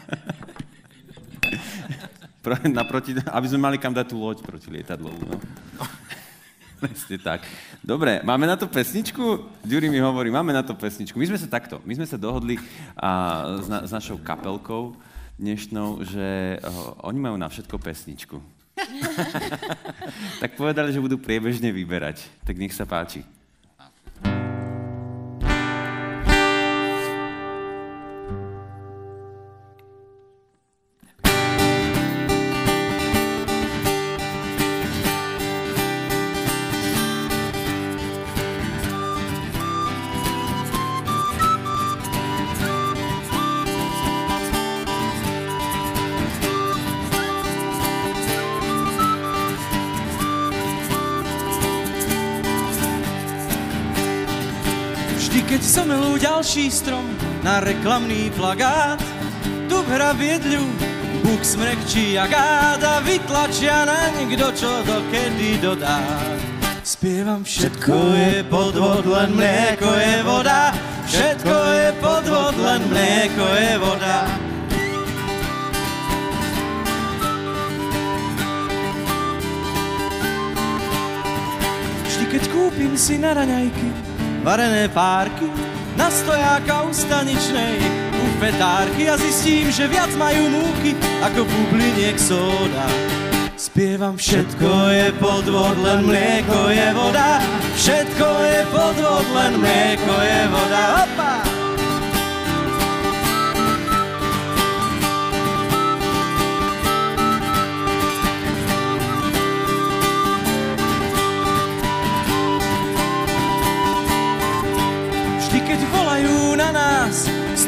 [2.39, 5.11] Pro, naproti, aby sme mali kam dať tú loď proti lietadlu.
[5.11, 5.35] No.
[6.79, 7.43] Presne tak.
[7.83, 9.43] Dobre, máme na to pesničku?
[9.67, 11.19] Ďuri mi hovorí, máme na to pesničku.
[11.19, 12.55] My sme sa takto, my sme sa dohodli
[12.95, 14.95] a, s, na, s našou kapelkou
[15.35, 18.39] dnešnou, že o, oni majú na všetko pesničku.
[20.41, 22.23] tak povedali, že budú priebežne vyberať.
[22.47, 23.27] Tak nech sa páči.
[57.49, 59.01] Na reklamný plagát,
[59.65, 60.61] tu hra viedľu,
[61.25, 65.97] buk smrekčí a gáda, vytlačia na nikto, čo dokedy dodá.
[66.85, 70.69] Spievam, všetko je podvod, len mlieko je voda,
[71.09, 74.17] všetko je podvod, len mlieko je voda.
[82.05, 83.89] Vždy, keď kúpim si na raňajky,
[84.45, 85.68] varené párky
[85.99, 87.75] na stojáka u staničnej
[88.15, 92.87] u fetárky a zistím, že viac majú múky ako bubliniek sóda.
[93.59, 97.43] Spievam, všetko je podvod, len mlieko je voda.
[97.75, 100.83] Všetko je podvod, len mlieko je voda.
[101.03, 101.38] Opa!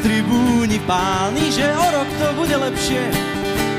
[0.02, 3.02] Tribúni pálni, že o rok to bude lepšie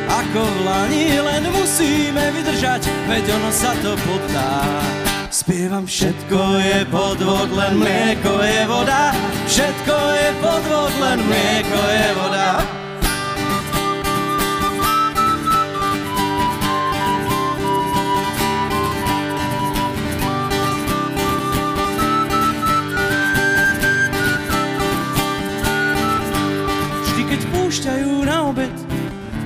[0.08, 4.62] ako v lani, len musíme vydržať, veď ono sa to podá.
[5.34, 9.10] Spievam, všetko je podvod, len mlieko je voda,
[9.50, 12.83] všetko je podvod, len mlieko je voda.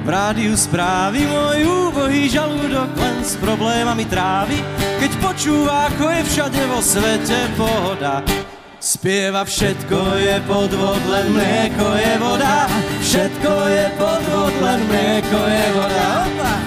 [0.08, 4.56] V rádiu správy môj úbohý žalúdok len s problémami trávi,
[5.04, 8.24] keď počúva, ako je všade vo svete pohoda.
[8.80, 12.72] Spieva všetko je podvod, len mlieko je voda.
[13.04, 16.08] Všetko je podvod, len mlieko je voda.
[16.24, 16.67] Opa!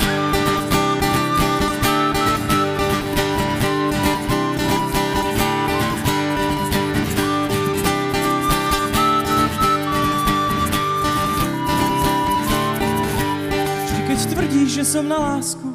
[14.50, 15.66] Že som na lásku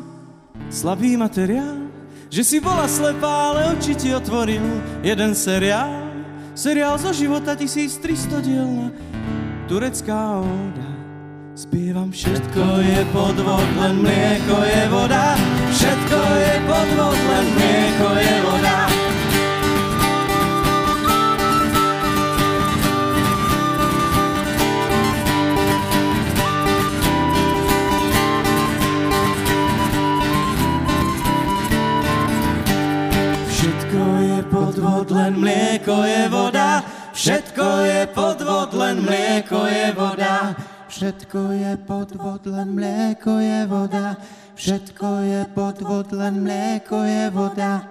[0.68, 1.88] slabý materiál,
[2.28, 4.64] že si bola slepá, ale oči ti otvoril
[5.00, 6.04] jeden seriál.
[6.56, 8.88] Seriál zo života 1300 dielna,
[9.68, 10.90] turecká óda.
[11.56, 15.40] Spievam, všetko je podvod, len mlieko je voda.
[15.72, 18.85] Všetko je podvod, len mlieko je voda.
[34.76, 36.84] Podvod, len mlieko je voda.
[37.16, 40.52] Všetko je podvod, len mlieko je voda.
[40.92, 44.20] Všetko je podvod, len mlieko je voda.
[44.60, 47.88] Všetko je podvod, len mlieko je voda.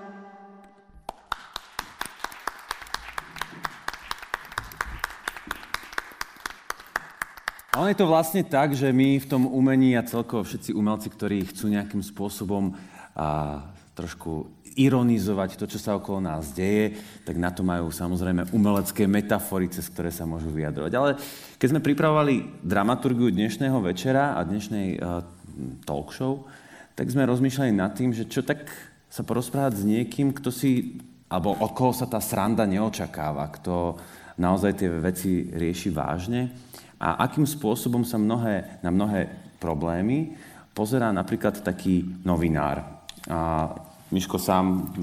[7.72, 11.08] A on je to vlastne tak, že my v tom umení a celkovo všetci umelci,
[11.08, 12.76] ktorí chcú nejakým spôsobom
[13.16, 19.06] a, trošku ironizovať to, čo sa okolo nás deje, tak na to majú samozrejme umelecké
[19.06, 20.92] metafory, cez ktoré sa môžu vyjadrovať.
[20.94, 21.10] Ale
[21.58, 25.22] keď sme pripravovali dramaturgiu dnešného večera a dnešnej uh,
[25.86, 26.46] talk show,
[26.94, 28.66] tak sme rozmýšľali nad tým, že čo tak
[29.10, 30.98] sa porozprávať s niekým, kto si,
[31.30, 33.98] alebo od koho sa tá sranda neočakáva, kto
[34.38, 36.50] naozaj tie veci rieši vážne
[36.98, 39.30] a akým spôsobom sa mnohé, na mnohé
[39.62, 40.34] problémy
[40.74, 43.06] pozerá napríklad taký novinár.
[43.30, 43.70] A
[44.14, 44.94] Miško sám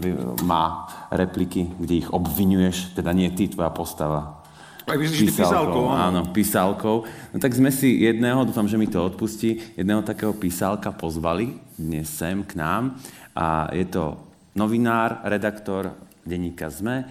[0.47, 4.41] má repliky, kde ich obvinuješ, teda nie ty, tvoja postava,
[4.87, 5.95] aj myslíš, písálkou, áno.
[5.95, 6.95] áno, písálkou.
[7.05, 12.09] No tak sme si jedného, dúfam, že mi to odpustí, jedného takého písálka pozvali dnes
[12.09, 12.97] sem k nám.
[13.37, 14.17] A je to
[14.57, 15.93] novinár, redaktor
[16.25, 17.07] denníka ZME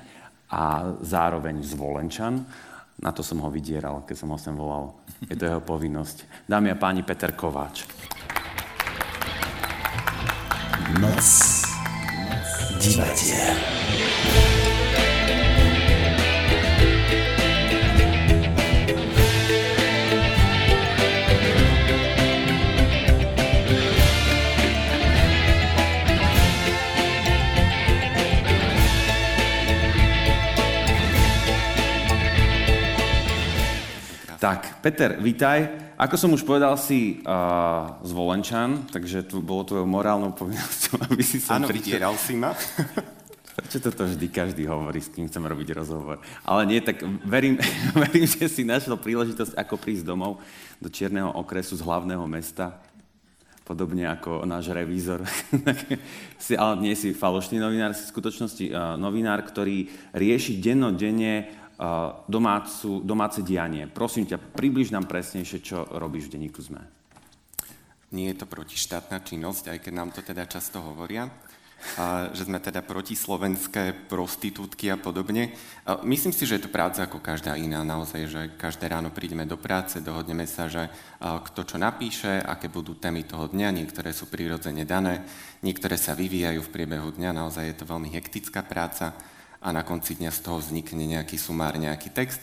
[0.50, 2.42] a zároveň zvolenčan.
[3.00, 5.00] Na to som ho vydieral, keď som ho sem volal.
[5.24, 6.44] Je to jeho povinnosť.
[6.44, 7.86] Dámy a páni, Peter Kováč.
[11.00, 11.59] Noc
[12.80, 13.56] divadiel.
[34.40, 35.89] Tak, Peter, vítaj.
[36.00, 41.36] Ako som už povedal, si uh, zvolenčan, takže tu bolo tvojou morálnou povinnosťou, aby si
[41.36, 42.56] sa Áno, vydieral si ma.
[43.52, 46.24] Prečo toto vždy každý hovorí, s kým chcem robiť rozhovor?
[46.48, 47.60] Ale nie, tak verím,
[48.08, 50.40] verím, že si našiel príležitosť, ako prísť domov
[50.80, 52.80] do Čierneho okresu z hlavného mesta,
[53.68, 55.20] podobne ako náš revízor.
[56.40, 61.59] si, ale nie si falošný novinár, si v skutočnosti uh, novinár, ktorý rieši dennodenne
[62.28, 63.88] domácu, domáce dianie.
[63.88, 66.84] Prosím ťa, približ nám presnejšie, čo robíš v denníku ZME.
[68.12, 71.32] Nie je to protištátna činnosť, aj keď nám to teda často hovoria,
[71.96, 75.56] a že sme teda protislovenské prostitútky a podobne.
[75.88, 77.80] A myslím si, že je to práca ako každá iná.
[77.80, 80.92] Naozaj, že každé ráno prídeme do práce, dohodneme sa, že
[81.24, 83.72] kto čo napíše, aké budú témy toho dňa.
[83.72, 85.24] Niektoré sú prirodzene dané,
[85.64, 87.32] niektoré sa vyvíjajú v priebehu dňa.
[87.32, 89.16] Naozaj je to veľmi hektická práca
[89.60, 92.40] a na konci dňa z toho vznikne nejaký sumár, nejaký text.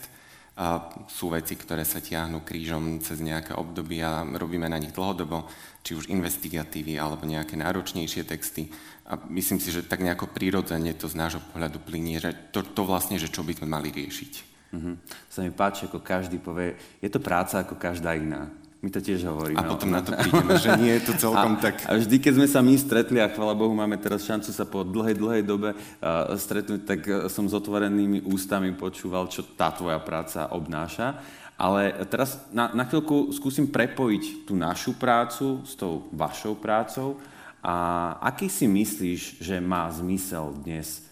[0.58, 5.46] A sú veci, ktoré sa tiahnu krížom cez nejaké obdobie a robíme na nich dlhodobo,
[5.86, 8.66] či už investigatívy alebo nejaké náročnejšie texty.
[9.06, 12.82] A myslím si, že tak nejako prirodzene to z nášho pohľadu plinie, že to, to
[12.82, 14.32] vlastne, že čo by sme mali riešiť.
[14.74, 14.94] Mm-hmm.
[15.30, 18.50] Sa mi páči, ako každý povie, je to práca ako každá iná.
[18.78, 19.58] My to tiež hovoríme.
[19.58, 21.82] A potom na to prídeme, že nie je to celkom a, tak.
[21.90, 24.86] A vždy, keď sme sa my stretli, a chvala Bohu, máme teraz šancu sa po
[24.86, 29.98] dlhej, dlhej dobe uh, stretnúť, tak uh, som s otvorenými ústami počúval, čo tá tvoja
[29.98, 31.18] práca obnáša.
[31.58, 37.18] Ale teraz na, na chvíľku skúsim prepojiť tú našu prácu s tou vašou prácou.
[37.58, 41.02] A aký si myslíš, že má zmysel dnes,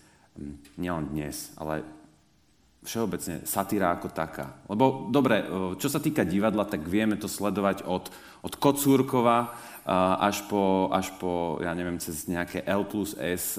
[0.78, 1.82] nielen dnes, ale
[2.86, 4.62] všeobecne satíra ako taká.
[4.70, 5.42] Lebo dobre,
[5.82, 8.08] čo sa týka divadla, tak vieme to sledovať od,
[8.46, 9.50] od Kocúrkova
[10.22, 13.58] až po, až po, ja neviem, cez nejaké L plus S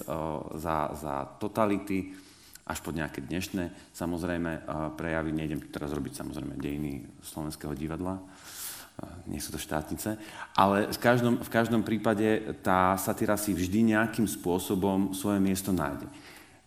[0.55, 2.15] za, za totality,
[2.67, 4.67] až po nejaké dnešné, samozrejme,
[4.99, 5.31] prejavy.
[5.31, 8.19] Nejdem teraz robiť samozrejme dejiny slovenského divadla,
[9.29, 10.17] nie sú to štátnice,
[10.57, 16.09] ale v každom, v každom prípade tá satíra si vždy nejakým spôsobom svoje miesto nájde.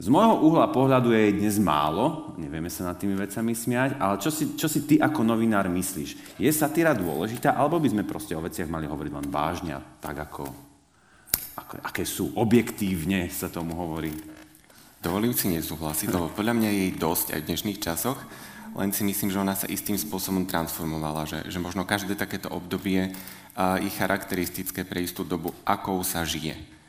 [0.00, 4.32] Z môjho uhla pohľadu je dnes málo, nevieme sa nad tými vecami smiať, ale čo
[4.32, 6.40] si, čo si ty ako novinár myslíš?
[6.40, 10.48] Je satíra dôležitá, alebo by sme proste o veciach mali hovoriť len vážne tak ako,
[11.52, 14.16] ako aké sú objektívne sa tomu hovorí?
[15.04, 18.16] Dovolím si nesúhlasiť, lebo podľa mňa je jej dosť aj v dnešných časoch,
[18.80, 23.12] len si myslím, že ona sa istým spôsobom transformovala, že, že možno každé takéto obdobie
[23.84, 26.79] je charakteristické pre istú dobu, akou sa žije.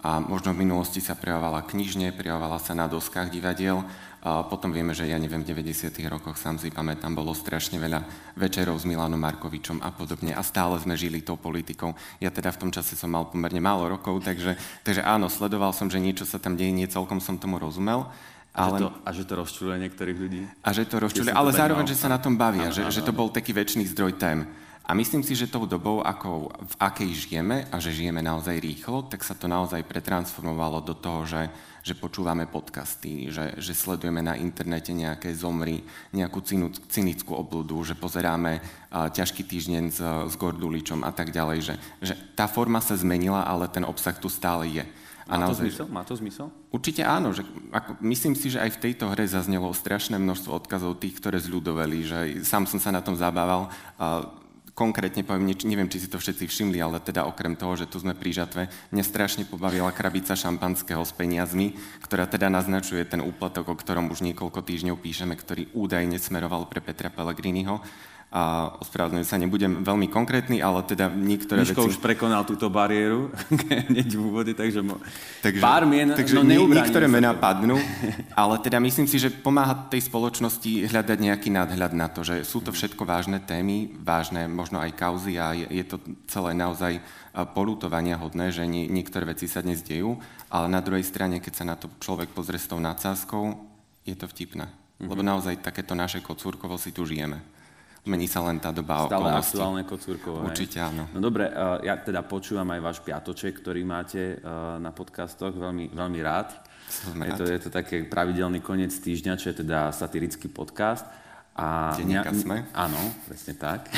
[0.00, 3.84] A možno v minulosti sa prejavovala knižne, prejavovala sa na doskách divadiel.
[4.20, 5.96] A potom vieme, že ja neviem, v 90.
[6.08, 8.04] rokoch, sám si pamätám, bolo strašne veľa
[8.36, 10.36] večerov s Milanom Markovičom a podobne.
[10.36, 11.96] A stále sme žili tou politikou.
[12.20, 15.88] Ja teda v tom čase som mal pomerne málo rokov, takže, takže áno, sledoval som,
[15.88, 18.12] že niečo sa tam deje, nie celkom som tomu rozumel.
[18.52, 18.76] Ale...
[18.76, 20.40] A, že to, a že to rozčuluje niektorých ľudí?
[20.64, 23.00] A že to rozčuluje, ale zároveň, že sa na tom bavia, áno, že, áno, že
[23.06, 24.44] to bol taký väčší zdroj tém.
[24.90, 29.06] A myslím si, že tou dobou, ako, v akej žijeme a že žijeme naozaj rýchlo,
[29.06, 31.46] tak sa to naozaj pretransformovalo do toho, že,
[31.86, 36.42] že počúvame podcasty, že, že sledujeme na internete nejaké zomry, nejakú
[36.90, 42.18] cynickú obludu, že pozeráme uh, ťažký týždeň s, s Gorduličom a tak ďalej, že, že
[42.34, 44.84] tá forma sa zmenila, ale ten obsah tu stále je.
[45.30, 45.86] A Má naozaj, to zmysel?
[45.86, 46.46] Má to zmysel?
[46.74, 47.30] Určite áno.
[47.30, 51.38] Že, ako, myslím si, že aj v tejto hre zaznelo strašné množstvo odkazov tých, ktoré
[51.38, 53.70] zľudoveli, že sám som sa na tom zabával.
[53.94, 54.39] Uh,
[54.74, 58.16] konkrétne poviem, neviem, či si to všetci všimli, ale teda okrem toho, že tu sme
[58.16, 58.62] pri žatve,
[58.94, 64.22] mňa strašne pobavila krabica šampanského s peniazmi, ktorá teda naznačuje ten úplatok, o ktorom už
[64.26, 67.82] niekoľko týždňov píšeme, ktorý údajne smeroval pre Petra Pellegriniho.
[68.30, 71.90] A ospravedlňujem sa, nebudem veľmi konkrétny, ale teda niektoré Miško veci...
[71.90, 73.34] už prekonal túto bariéru
[73.90, 75.02] hneď v úvode, takže, mo...
[75.42, 77.42] takže pár mien, takže no nie, niektoré mená to.
[77.42, 77.74] padnú,
[78.38, 82.62] ale teda myslím si, že pomáha tej spoločnosti hľadať nejaký nadhľad na to, že sú
[82.62, 85.98] to všetko vážne témy, vážne možno aj kauzy a je, je to
[86.30, 87.02] celé naozaj
[87.50, 90.22] polutovania hodné, že nie, niektoré veci sa dnes dejú,
[90.54, 93.58] ale na druhej strane, keď sa na to človek pozrie s tou nadsázkou,
[94.06, 94.70] je to vtipné.
[94.70, 95.10] Mm-hmm.
[95.10, 97.59] Lebo naozaj takéto naše kocúrkovo si tu žijeme.
[98.08, 99.56] Mení sa len tá doba Stále okolností.
[99.60, 100.40] aktuálne kocúrkové.
[100.48, 101.04] Určite áno.
[101.12, 105.92] No dobre, uh, ja teda počúvam aj váš piatoček, ktorý máte uh, na podcastoch, veľmi,
[105.92, 106.48] veľmi rád.
[106.88, 107.38] Som Je rád.
[107.38, 111.04] to, je to taký pravidelný koniec týždňa, čo je teda satirický podcast.
[111.52, 112.64] A Denníka Sme.
[112.72, 112.96] Áno,
[113.28, 113.92] presne tak.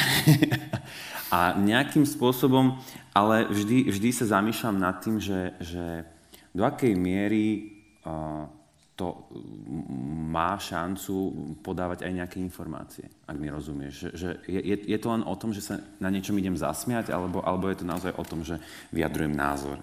[1.35, 2.83] a nejakým spôsobom,
[3.15, 6.03] ale vždy, vždy sa zamýšľam nad tým, že, že
[6.51, 7.71] do akej miery
[8.03, 8.51] uh,
[8.97, 11.33] to mm, má šancu
[11.65, 14.09] podávať aj nejaké informácie, ak mi rozumieš.
[14.09, 17.09] Že, že je, je, je to len o tom, že sa na niečom idem zasmiať,
[17.13, 18.61] alebo, alebo je to naozaj o tom, že
[18.93, 19.81] vyjadrujem názor?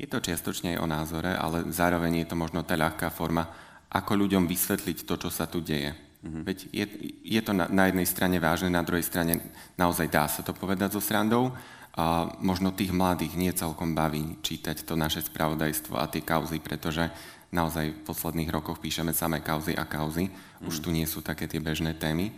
[0.00, 3.46] Je to čiastočne aj o názore, ale zároveň je to možno tá ľahká forma,
[3.92, 5.92] ako ľuďom vysvetliť to, čo sa tu deje.
[6.22, 6.42] Mm-hmm.
[6.46, 6.84] Veď je,
[7.22, 9.42] je to na, na jednej strane vážne, na druhej strane
[9.74, 11.52] naozaj dá sa to povedať so srandou.
[11.92, 17.12] A možno tých mladých nie celkom baví čítať to naše spravodajstvo a tie kauzy, pretože
[17.52, 20.32] naozaj v posledných rokoch píšeme samé kauzy a kauzy.
[20.64, 22.32] Už tu nie sú také tie bežné témy.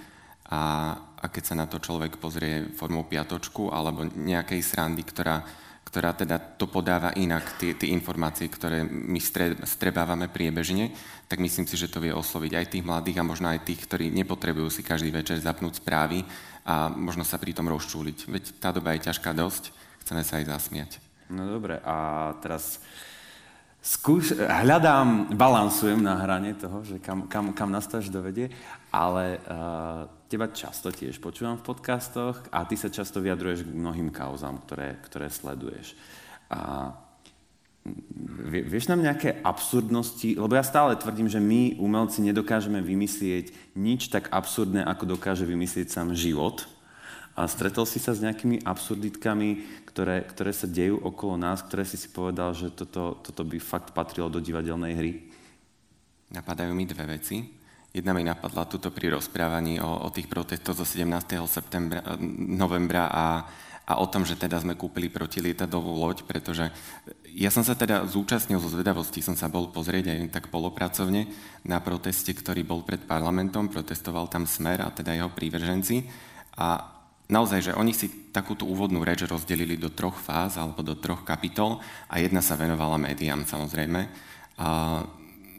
[0.51, 5.41] A, a keď sa na to človek pozrie formou piatočku alebo nejakej srandy, ktorá,
[5.87, 10.93] ktorá teda to podáva inak, tie, tie informácie, ktoré my stre, strebávame priebežne,
[11.31, 14.12] tak myslím si, že to vie osloviť aj tých mladých a možno aj tých, ktorí
[14.12, 16.27] nepotrebujú si každý večer zapnúť správy
[16.69, 18.19] a možno sa pri tom rozčúliť.
[18.29, 19.73] Veď tá doba je ťažká dosť,
[20.05, 20.91] chceme sa aj zasmiať.
[21.33, 22.85] No dobre, a teraz
[23.85, 28.49] skúš, hľadám, balansujem na hrane toho, že kam, kam, kam nás to až dovedie,
[28.89, 34.09] ale uh, teba často tiež počúvam v podcastoch a ty sa často vyjadruješ k mnohým
[34.09, 35.93] kauzám, ktoré, ktoré sleduješ.
[36.49, 36.91] A
[38.49, 44.09] vie, vieš nám nejaké absurdnosti, lebo ja stále tvrdím, že my umelci nedokážeme vymyslieť nič
[44.09, 46.64] tak absurdné, ako dokáže vymyslieť sám život.
[47.35, 51.99] A stretol si sa s nejakými absurditkami, ktoré, ktoré sa dejú okolo nás, ktoré si
[51.99, 55.12] si povedal, že toto, toto by fakt patrilo do divadelnej hry?
[56.30, 57.43] Napadajú mi dve veci.
[57.95, 61.11] Jedna mi napadla tuto pri rozprávaní o, o tých protestoch zo 17.
[61.47, 62.03] Septembra,
[62.35, 63.47] novembra a,
[63.87, 66.70] a o tom, že teda sme kúpili protilietadlovú loď, pretože
[67.35, 71.30] ja som sa teda zúčastnil zo zvedavosti, som sa bol pozrieť aj tak polopracovne
[71.66, 76.07] na proteste, ktorý bol pred parlamentom, protestoval tam Smer a teda jeho prívrženci.
[76.59, 76.93] A
[77.35, 81.82] naozaj, že oni si takúto úvodnú reč rozdelili do troch fáz alebo do troch kapitol
[82.07, 84.07] a jedna sa venovala médiám samozrejme.
[84.62, 84.68] A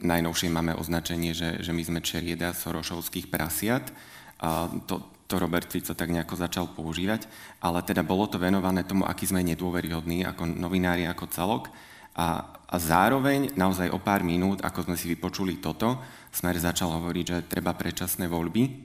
[0.00, 3.92] najnovšie máme označenie, že, že my sme čerieda sorošovských prasiat.
[4.40, 7.28] A to, to Robert Fico tak nejako začal používať,
[7.60, 11.68] ale teda bolo to venované tomu, aký sme nedôveryhodní ako novinári, ako celok.
[12.16, 16.00] A, a zároveň, naozaj o pár minút, ako sme si vypočuli toto,
[16.36, 18.84] Smer začal hovoriť, že treba predčasné voľby,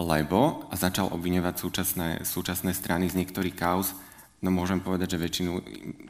[0.00, 3.92] lebo a začal obviňovať súčasné, súčasné strany z niektorých kauz,
[4.40, 5.52] no môžem povedať, že väčšinu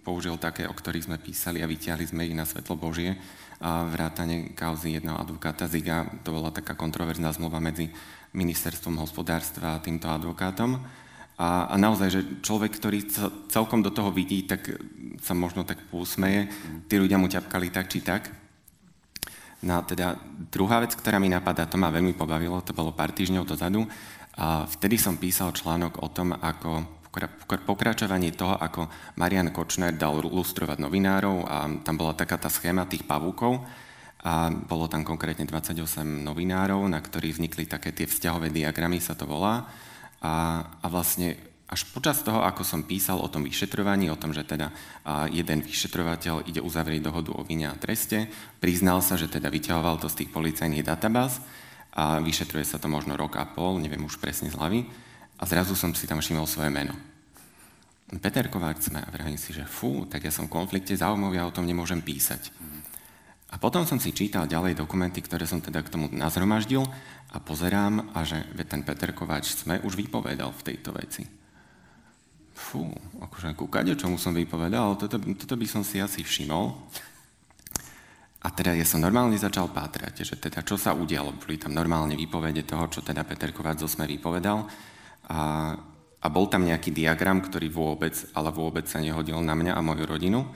[0.07, 3.18] použil také, o ktorých sme písali a vyťahli sme ich na svetlo Božie.
[3.61, 7.93] A vrátane kauzy jedného advokáta Ziga, to bola taká kontroverzná zmluva medzi
[8.32, 10.80] ministerstvom hospodárstva a týmto advokátom.
[11.41, 13.05] A, a naozaj, že človek, ktorý
[13.53, 14.64] celkom do toho vidí, tak
[15.20, 16.49] sa možno tak pousmeje.
[16.88, 18.39] Tí ľudia mu ťapkali tak či tak.
[19.61, 20.16] No a teda
[20.48, 23.84] druhá vec, ktorá mi napadá, to ma veľmi pobavilo, to bolo pár týždňov dozadu.
[24.40, 27.00] A vtedy som písal článok o tom, ako
[27.66, 28.86] pokračovanie toho, ako
[29.18, 33.66] Marian Kočner dal lustrovať novinárov a tam bola taká tá schéma tých pavúkov
[34.20, 39.24] a bolo tam konkrétne 28 novinárov, na ktorých vznikli také tie vzťahové diagramy, sa to
[39.24, 39.66] volá.
[40.20, 44.42] A, a vlastne až počas toho, ako som písal o tom vyšetrovaní, o tom, že
[44.42, 44.74] teda
[45.30, 48.26] jeden vyšetrovateľ ide uzavrieť dohodu o vine a treste,
[48.58, 51.38] priznal sa, že teda vyťahoval to z tých policajných databáz
[51.94, 54.82] a vyšetruje sa to možno rok a pol, neviem už presne z hlavy,
[55.38, 56.92] a zrazu som si tam všimol svoje meno.
[58.18, 61.46] Peter Kováč sme a vravím si, že fú, tak ja som v konflikte záujmov, ja
[61.46, 62.50] o tom nemôžem písať.
[63.50, 66.82] A potom som si čítal ďalej dokumenty, ktoré som teda k tomu nazhromaždil
[67.30, 71.22] a pozerám, a že ten Peter Kováč sme už vypovedal v tejto veci.
[72.70, 72.86] Fú,
[73.18, 76.70] akože kúkade, čomu som vypovedal, toto, toto by som si asi všimol.
[78.46, 81.34] A teda ja som normálne začal pátrať, že teda čo sa udialo.
[81.34, 84.70] Boli tam normálne výpovede toho, čo teda Peter Kováč zo SME vypovedal.
[85.34, 85.40] A,
[86.22, 90.06] a bol tam nejaký diagram, ktorý vôbec, ale vôbec sa nehodil na mňa a moju
[90.06, 90.46] rodinu.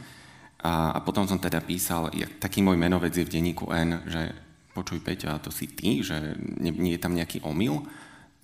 [0.63, 4.33] A, a potom som teda písal, ja, taký môj menovec je v denníku N, že
[4.71, 7.83] počuj Peťo, a to si ty, že nie, nie je tam nejaký omyl?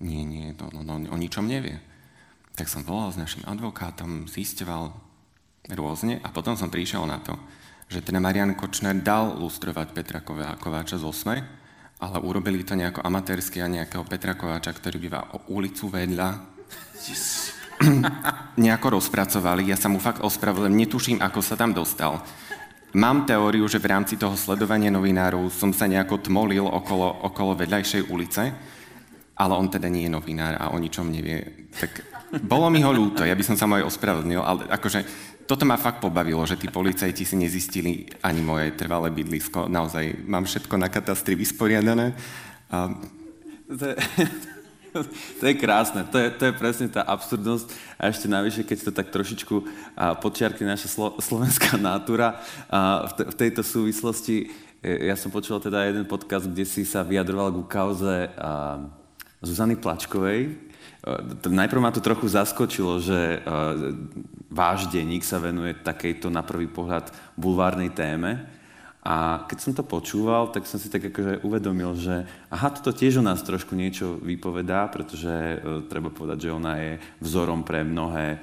[0.03, 1.90] Nie, nie, no, no, no, o ničom nevie.
[2.55, 4.91] Tak som volal s našim advokátom, zisteval
[5.71, 7.37] rôzne a potom som prišiel na to,
[7.87, 10.19] že teda Marian Kočner dal lustrovať Petra
[10.57, 11.37] Kováča z Osme,
[12.01, 16.29] ale urobili to nejako amatérsky a nejakého Petra Kováča, ktorý býva o ulicu vedľa.
[18.63, 22.21] nejako rozpracovali, ja sa mu fakt ospravedlňujem, netuším, ako sa tam dostal.
[22.91, 28.11] Mám teóriu, že v rámci toho sledovania novinárov som sa nejako tmolil okolo, okolo vedľajšej
[28.11, 28.43] ulice,
[29.39, 31.71] ale on teda nie je novinár a o ničom nevie.
[31.71, 35.03] Tak bolo mi ho ľúto, ja by som sa mu aj ospravedlnil, ale akože
[35.43, 39.67] toto ma fakt pobavilo, že tí policajti si nezistili ani moje trvalé bydlisko.
[39.67, 42.15] Naozaj mám všetko na katastri vysporiadané.
[42.71, 42.95] A...
[43.71, 43.95] To, je,
[45.39, 47.67] to je krásne, to je, to je presne tá absurdnosť
[47.99, 49.55] a ešte navyše, keď to tak trošičku
[50.23, 52.39] podčiarkne naša slo, slovenská nátura
[52.71, 54.51] a v, te, v tejto súvislosti.
[54.79, 58.31] E, ja som počul teda jeden podcast, kde si sa vyjadroval ku kauze
[59.43, 60.70] Zuzany Plačkovej.
[61.41, 63.37] Najprv ma to trochu zaskočilo, že e,
[64.53, 68.45] váš denník sa venuje takejto na prvý pohľad bulvárnej téme,
[69.01, 72.21] a keď som to počúval, tak som si tak akože uvedomil, že
[72.53, 75.57] aha, toto tiež o nás trošku niečo vypovedá, pretože e,
[75.89, 78.37] treba povedať, že ona je vzorom pre, mnohé,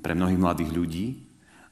[0.00, 1.06] pre mnohých mladých ľudí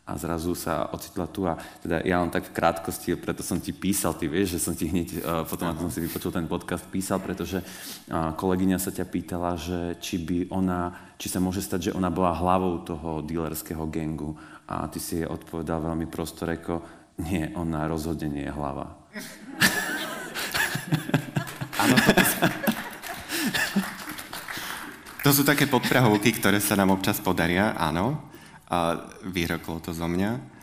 [0.05, 3.73] a zrazu sa ocitla tu a teda ja len tak v krátkosti, preto som ti
[3.73, 6.85] písal, ty vieš, že som ti hneď, e, potom ako som si vypočul ten podcast,
[6.93, 7.65] písal, pretože
[8.13, 12.37] kolegyňa sa ťa pýtala, že či by ona, či sa môže stať, že ona bola
[12.37, 14.37] hlavou toho dealerského gengu
[14.69, 16.85] a ty si jej odpovedal veľmi prostoreko,
[17.25, 18.93] nie, ona rozhodne nie je hlava.
[21.75, 21.97] Áno,
[25.25, 28.34] to sú také podprahovky, ktoré sa nám občas podaria, áno.
[28.71, 28.97] A
[29.27, 30.55] vyroklo to zo mňa.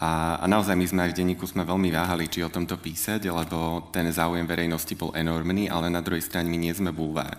[0.00, 3.28] A, a naozaj my sme aj v denníku sme veľmi váhali, či o tomto písať,
[3.28, 7.36] lebo ten záujem verejnosti bol enormný, ale na druhej strane my nie sme bulvár.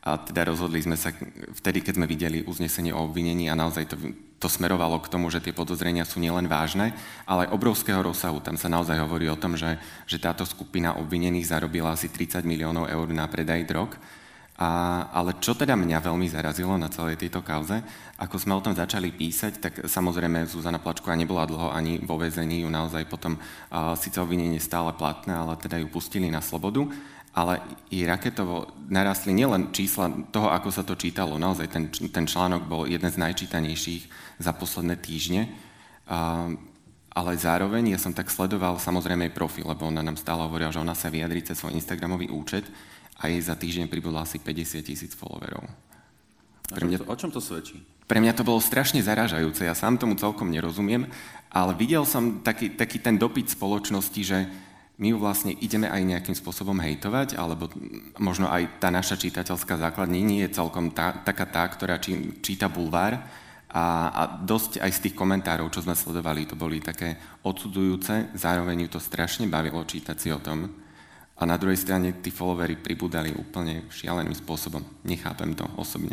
[0.00, 1.12] A teda rozhodli sme sa
[1.60, 3.96] vtedy, keď sme videli uznesenie o obvinení a naozaj to,
[4.40, 6.96] to smerovalo k tomu, že tie podozrenia sú nielen vážne,
[7.28, 8.40] ale aj obrovského rozsahu.
[8.40, 9.76] Tam sa naozaj hovorí o tom, že,
[10.08, 13.92] že táto skupina obvinených zarobila asi 30 miliónov eur na predaj drog.
[14.60, 14.68] A,
[15.08, 17.80] ale čo teda mňa veľmi zarazilo na celej tejto kauze,
[18.20, 22.60] ako sme o tom začali písať, tak samozrejme Zuzana Plačková nebola dlho ani vo väzení,
[22.60, 26.84] ju naozaj potom uh, síce obvinenie stále platné, ale teda ju pustili na slobodu
[27.30, 27.62] ale
[27.94, 31.38] i raketovo narastli nielen čísla toho, ako sa to čítalo.
[31.38, 34.02] Naozaj ten, ten článok bol jeden z najčítanejších
[34.42, 35.46] za posledné týždne.
[36.10, 36.58] Uh,
[37.14, 40.82] ale zároveň ja som tak sledoval samozrejme jej profil, lebo ona nám stále hovorila, že
[40.82, 42.66] ona sa vyjadrí cez svoj Instagramový účet
[43.20, 45.68] a jej za týždeň pribudlo asi 50 tisíc followerov.
[46.72, 47.82] Pre mňa, o čom to svedčí?
[48.08, 51.06] Pre mňa to bolo strašne zaražajúce, ja sám tomu celkom nerozumiem,
[51.52, 54.38] ale videl som taký, taký ten dopyt spoločnosti, že
[55.00, 57.72] my ju vlastne ideme aj nejakým spôsobom hejtovať, alebo
[58.20, 62.68] možno aj tá naša čitateľská základní nie je celkom tá, taká tá, ktorá či, číta
[62.68, 63.16] bulvár.
[63.70, 67.16] A, a dosť aj z tých komentárov, čo sme sledovali, to boli také
[67.46, 70.68] odsudzujúce, zároveň ju to strašne bavilo čítať si o tom.
[71.40, 74.84] A na druhej strane tí followery pribudali úplne šialeným spôsobom.
[75.08, 76.12] Nechápem to osobne.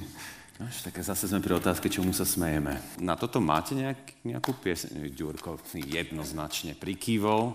[0.58, 2.80] No, také zase sme pri otázke, čomu sa smejeme.
[2.98, 5.14] Na toto máte nejak, nejakú pieseň?
[5.14, 7.54] Ďurko jednoznačne prikývol.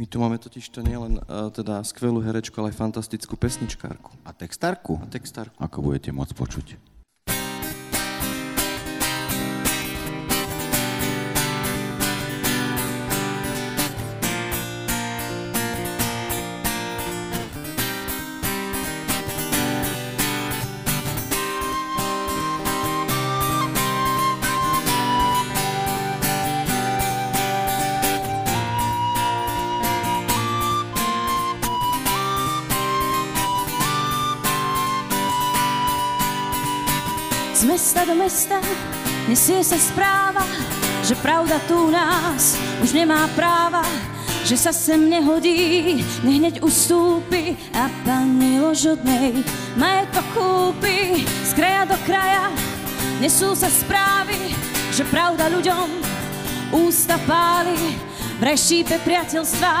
[0.00, 4.08] My tu máme totiž to nielen uh, teda skvelú herečku, ale aj fantastickú pesničkárku.
[4.24, 4.96] A textárku?
[4.96, 5.52] A textárku.
[5.60, 6.66] Ako budete môcť počuť.
[37.80, 38.60] Mesta do mesta
[39.24, 40.44] nesie sa správa,
[41.00, 43.80] že pravda tu nás už nemá práva,
[44.44, 49.40] že sa sem nehodí, nehneď ustúpi a pani ložodnej
[49.80, 52.52] majetok kúpi z kraja do kraja.
[53.16, 54.52] Nesú sa správy,
[54.92, 55.88] že pravda ľuďom
[56.84, 57.96] ústa páli,
[58.44, 59.72] vraj šípe priateľstva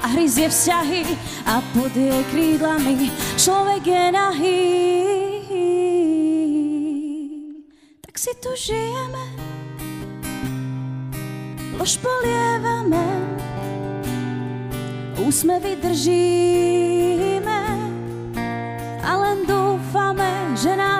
[0.00, 1.04] a hryzie vzťahy
[1.52, 5.21] a pod jej krídlami človek je nahý.
[8.62, 9.24] Žijeme,
[11.74, 13.06] lož polievame,
[15.18, 17.62] úsmevy držíme
[19.02, 20.91] a len dúfame, že nás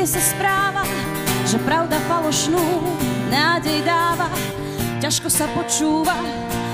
[0.00, 0.80] Nesie sa správa,
[1.44, 2.56] že pravda falošnú
[3.28, 4.32] nádej dáva.
[4.96, 6.16] Ťažko sa počúva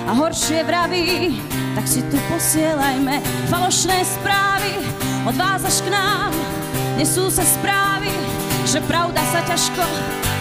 [0.06, 1.34] a horšie vraví,
[1.74, 3.18] tak si tu posielajme
[3.50, 4.78] falošné správy
[5.26, 6.30] od vás až k nám.
[6.94, 8.14] Nesú sa správy,
[8.62, 9.82] že pravda sa ťažko,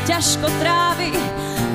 [0.05, 1.09] ťažko trávi,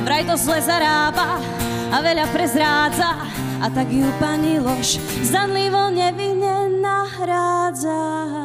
[0.06, 1.42] vraj to zle zarába
[1.90, 3.18] a veľa prezrádza
[3.58, 8.39] a tak ju pani lož zdanlivo nevinne nahrádza.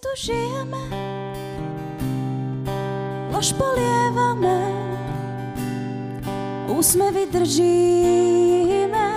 [0.00, 0.80] Tu žijeme,
[3.32, 4.58] lož polievame,
[6.72, 9.08] úsmevy držíme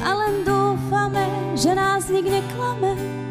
[0.00, 3.21] a len dúfame, že nás nik neklame.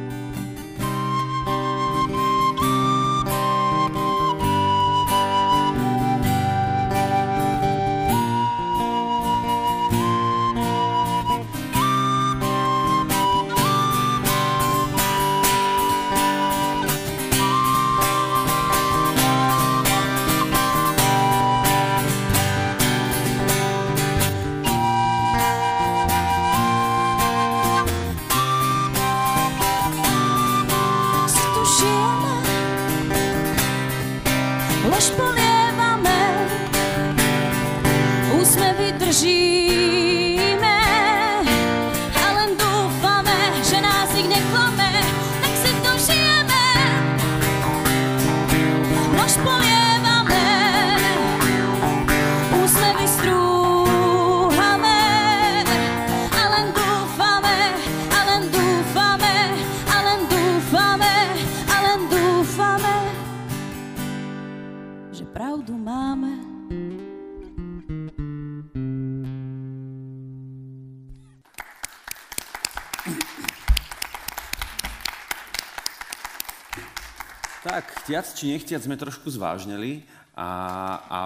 [78.12, 80.03] Chtiac či nechtiac sme trošku zvážneli
[80.36, 80.51] a,
[80.99, 81.20] a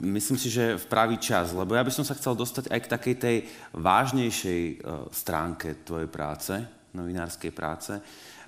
[0.00, 2.92] myslím si, že v pravý čas, lebo ja by som sa chcel dostať aj k
[2.96, 3.36] takej tej
[3.76, 6.56] vážnejšej uh, stránke tvojej práce,
[6.96, 7.92] novinárskej práce.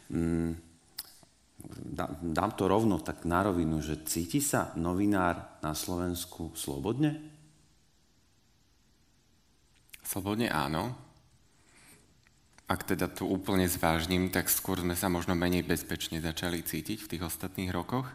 [0.09, 0.57] Mm,
[1.93, 7.21] dá- dám to rovno tak na rovinu, že cíti sa novinár na Slovensku slobodne?
[10.01, 11.12] Slobodne áno.
[12.73, 17.11] Ak teda tu úplne zvážnim, tak skôr sme sa možno menej bezpečne začali cítiť v
[17.13, 18.09] tých ostatných rokoch.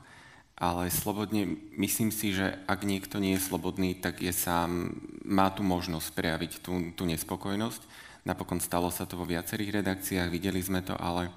[0.58, 1.46] Ale slobodne
[1.78, 6.52] myslím si, že ak niekto nie je slobodný, tak je sám, má tu možnosť prejaviť
[6.66, 7.86] tú, tú nespokojnosť.
[8.26, 11.30] Napokon stalo sa to vo viacerých redakciách, videli sme to, ale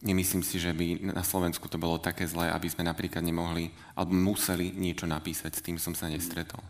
[0.00, 4.16] nemyslím si, že by na Slovensku to bolo také zlé, aby sme napríklad nemohli alebo
[4.16, 5.52] museli niečo napísať.
[5.52, 6.64] S tým som sa nestretol.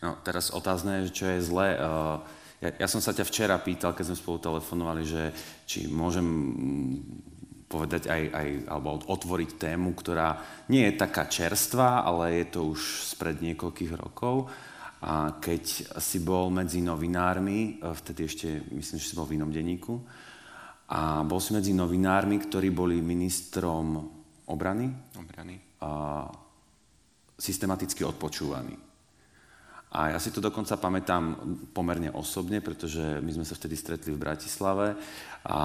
[0.00, 1.76] No, teraz otázne je, čo je zlé.
[1.76, 2.24] Uh,
[2.60, 5.22] ja, ja som sa ťa včera pýtal, keď sme spolu telefonovali, že
[5.64, 6.94] či môžem mm,
[7.64, 10.36] povedať aj, aj, alebo otvoriť tému, ktorá
[10.68, 14.52] nie je taká čerstvá, ale je to už spred niekoľkých rokov.
[15.00, 19.48] A keď si bol medzi novinármi, e, vtedy ešte, myslím, že si bol v inom
[19.48, 19.96] denníku,
[20.90, 23.94] a bol si medzi novinármi, ktorí boli ministrom
[24.50, 25.54] obrany Obrany.
[25.78, 26.26] a
[27.38, 28.89] systematicky odpočúvaní.
[29.90, 31.34] A ja si to dokonca pamätám
[31.74, 34.94] pomerne osobne, pretože my sme sa vtedy stretli v Bratislave
[35.42, 35.60] a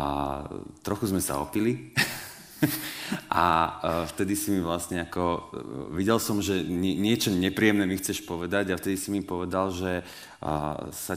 [0.81, 1.93] trochu sme sa opili.
[3.29, 3.69] a e,
[4.09, 5.23] vtedy si mi vlastne ako...
[5.29, 5.41] e,
[5.93, 10.01] Videl som, že nie, niečo nepríjemné mi chceš povedať a vtedy si mi povedal, že,
[10.89, 11.13] sa,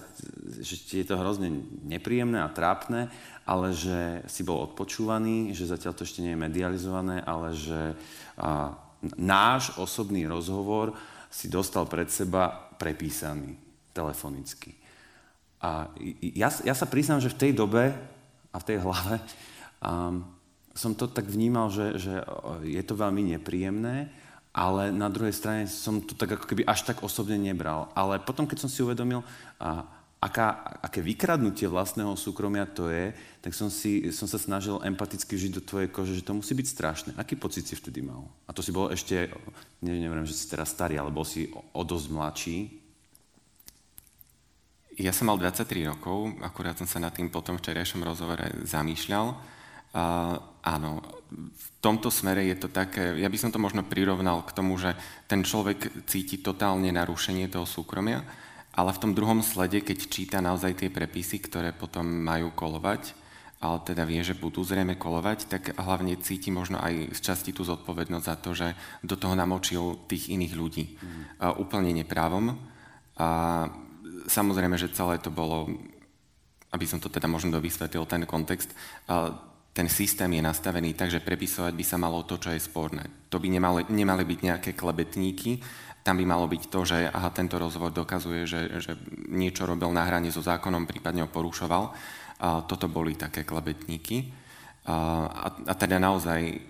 [0.61, 1.49] že ti je to hrozne
[1.89, 3.09] nepríjemné a trápne,
[3.49, 7.97] ale že si bol odpočúvaný, že zatiaľ to ešte nie je medializované, ale že
[9.17, 10.93] náš osobný rozhovor
[11.29, 13.57] si dostal pred seba prepísaný
[13.93, 14.73] telefonicky.
[15.59, 15.91] A
[16.23, 17.91] ja, ja sa priznám, že v tej dobe
[18.55, 19.19] a v tej hlave
[19.83, 20.23] um,
[20.79, 22.23] som to tak vnímal, že, že
[22.63, 24.07] je to veľmi nepríjemné,
[24.55, 27.91] ale na druhej strane som to tak ako keby až tak osobne nebral.
[27.99, 29.27] Ale potom, keď som si uvedomil,
[29.59, 29.83] a,
[30.19, 35.53] aká, aké vykradnutie vlastného súkromia to je, tak som, si, som sa snažil empaticky žiť
[35.59, 37.11] do tvojej kože, že to musí byť strašné.
[37.15, 38.27] Aký pocit si vtedy mal?
[38.51, 39.31] A to si bol ešte,
[39.79, 42.59] ne, neviem, že si teraz starý, ale bol si o, o dosť mladší.
[44.99, 49.27] Ja som mal 23 rokov, akurát som sa nad tým potom včerajšom rozhovore zamýšľal.
[49.89, 50.35] Uh,
[50.67, 51.01] áno,
[51.31, 54.99] v tomto smere je to také, ja by som to možno prirovnal k tomu, že
[55.31, 58.27] ten človek cíti totálne narušenie toho súkromia,
[58.79, 63.11] ale v tom druhom slede, keď číta naozaj tie prepisy, ktoré potom majú kolovať,
[63.59, 67.67] ale teda vie, že budú zrejme kolovať, tak hlavne cíti možno aj z časti tú
[67.67, 70.85] zodpovednosť za to, že do toho namočil tých iných ľudí.
[70.95, 71.23] Mm.
[71.43, 72.55] Uh, úplne neprávom.
[73.19, 73.29] A
[74.31, 75.75] samozrejme, že celé to bolo,
[76.71, 78.71] aby som to teda možno dovysvetlil, ten kontext,
[79.11, 79.35] uh,
[79.75, 83.27] ten systém je nastavený tak, že prepisovať by sa malo to, čo je sporné.
[83.35, 85.59] To by nemali, nemali byť nejaké klebetníky,
[86.09, 88.97] tam by malo byť to, že aha, tento rozhovor dokazuje, že, že
[89.29, 91.93] niečo robil na hrane so zákonom, prípadne ho porušoval.
[92.41, 94.33] A toto boli také klebetníky.
[94.89, 96.65] A, a teda naozaj,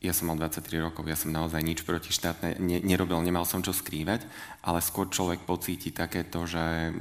[0.00, 3.60] ja som mal 23 rokov, ja som naozaj nič proti štátne ne, nerobil, nemal som
[3.60, 4.24] čo skrývať,
[4.64, 6.96] ale skôr človek pocíti takéto, že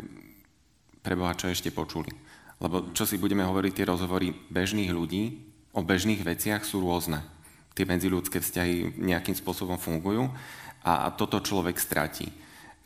[0.99, 2.27] preboha, čo ešte počuli
[2.57, 5.45] lebo čo si budeme hovoriť, tie rozhovory bežných ľudí
[5.77, 7.21] o bežných veciach sú rôzne.
[7.77, 10.33] Tie medziľudské vzťahy nejakým spôsobom fungujú
[10.83, 12.29] a, toto človek stratí.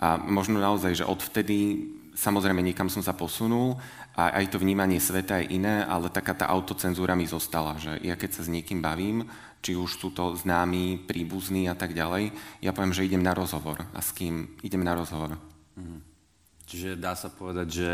[0.02, 3.78] A možno naozaj, že odvtedy samozrejme niekam som sa posunul
[4.18, 8.20] a aj to vnímanie sveta je iné, ale taká tá autocenzúra mi zostala, že ja
[8.20, 9.26] keď sa s niekým bavím,
[9.62, 12.34] či už sú to známi, príbuzní a tak ďalej,
[12.66, 13.78] ja poviem, že idem na rozhovor.
[13.94, 15.38] A s kým idem na rozhovor?
[15.78, 15.98] Mhm.
[16.66, 17.92] Čiže dá sa povedať, že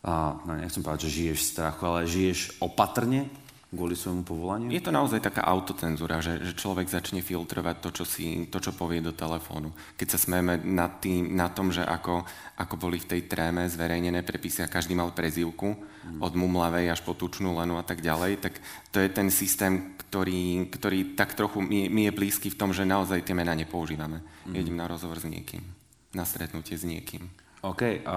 [0.00, 3.28] a, no nechcem povedať, že žiješ v strachu, ale žiješ opatrne
[3.70, 4.68] kvôli svojmu povolaniu?
[4.68, 8.74] Je to naozaj taká autocenzúra, že, že človek začne filtrovať to čo, si, to, čo
[8.74, 9.70] povie do telefónu.
[9.94, 12.26] Keď sa smejeme na, tým, na tom, že ako,
[12.58, 16.18] ako boli v tej tréme zverejnené prepisy a každý mal prezivku, mm.
[16.18, 18.58] od mumlavej až po tučnú lenu a tak ďalej, tak
[18.90, 22.82] to je ten systém, ktorý, ktorý tak trochu mi, mi je blízky v tom, že
[22.82, 24.18] naozaj tie mená nepoužívame.
[24.50, 24.54] Mm.
[24.58, 25.62] Jedím na rozhovor s niekým,
[26.10, 27.30] na stretnutie s niekým.
[27.62, 28.16] OK, a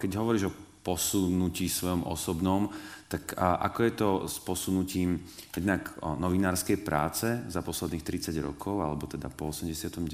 [0.00, 2.72] keď hovoríš o posunutí svojom osobnom,
[3.10, 5.18] tak a ako je to s posunutím
[5.50, 10.06] jednak novinárskej práce za posledných 30 rokov, alebo teda po 89.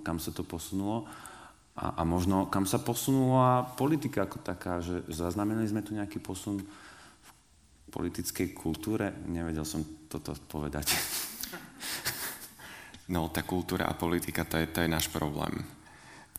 [0.00, 1.04] kam sa to posunulo?
[1.76, 6.64] A, a možno kam sa posunula politika ako taká, že zaznamenali sme tu nejaký posun
[6.64, 7.30] v
[7.92, 9.12] politickej kultúre?
[9.28, 10.96] Nevedel som toto povedať.
[13.10, 15.66] No, tá kultúra a politika, to je, to je náš problém.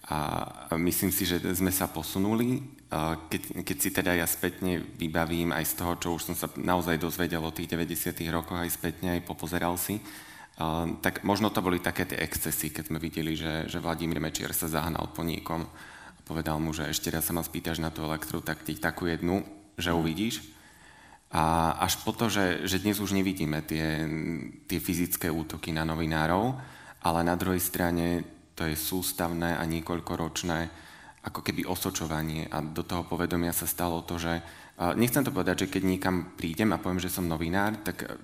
[0.07, 2.63] A myslím si, že sme sa posunuli.
[2.91, 6.99] Keď, keď si teda ja spätne vybavím aj z toho, čo už som sa naozaj
[6.99, 8.19] dozvedel o tých 90.
[8.27, 10.03] rokoch, aj spätne, aj popozeral si,
[10.99, 14.67] tak možno to boli také tie excesy, keď sme videli, že, že Vladimír Mečiar sa
[14.67, 18.43] zahnal po niekom a povedal mu, že ešte raz sa ma spýtaš na tú elektru,
[18.43, 19.47] tak ti takú jednu,
[19.79, 20.43] že uvidíš.
[21.31, 24.03] A až po to, že, že dnes už nevidíme tie,
[24.67, 26.59] tie fyzické útoky na novinárov,
[27.07, 30.90] ale na druhej strane to je sústavné a niekoľkoročné
[31.21, 34.41] ako keby osočovanie a do toho povedomia sa stalo to, že
[34.97, 38.17] nechcem to povedať, že keď niekam prídem a poviem, že som novinár, tak e,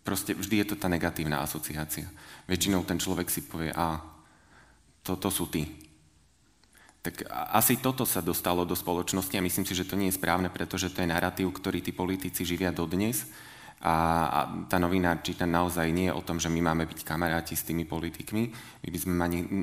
[0.00, 2.08] proste vždy je to tá negatívna asociácia.
[2.48, 4.00] Väčšinou ten človek si povie, a
[5.04, 5.68] toto sú ty.
[7.04, 10.48] Tak asi toto sa dostalo do spoločnosti a myslím si, že to nie je správne,
[10.48, 13.28] pretože to je narratív, ktorý tí politici živia dodnes
[13.78, 13.94] a,
[14.26, 17.86] a tá novinárčina naozaj nie je o tom, že my máme byť kamaráti s tými
[17.86, 18.42] politikmi,
[18.82, 19.14] my by sme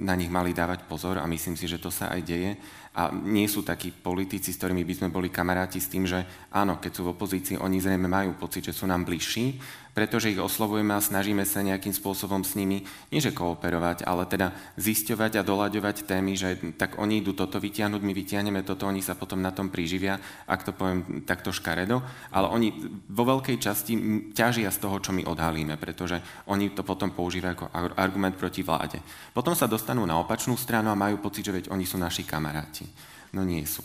[0.08, 2.56] na nich mali dávať pozor a myslím si, že to sa aj deje.
[2.96, 6.24] A nie sú takí politici, s ktorými by sme boli kamaráti s tým, že
[6.56, 9.60] áno, keď sú v opozícii, oni zrejme majú pocit, že sú nám bližší,
[9.96, 12.84] pretože ich oslovujeme a snažíme sa nejakým spôsobom s nimi,
[13.16, 18.04] nie že kooperovať, ale teda zisťovať a doľaďovať témy, že tak oni idú toto vytiahnuť,
[18.04, 20.20] my vytiahneme toto, oni sa potom na tom priživia,
[20.52, 22.04] ak to poviem takto škaredo,
[22.36, 22.76] ale oni
[23.08, 23.94] vo veľkej časti
[24.36, 26.20] ťažia z toho, čo my odhalíme, pretože
[26.52, 29.00] oni to potom používajú ako argument proti vláde.
[29.32, 32.84] Potom sa dostanú na opačnú stranu a majú pocit, že veď oni sú naši kamaráti.
[33.32, 33.80] No nie sú.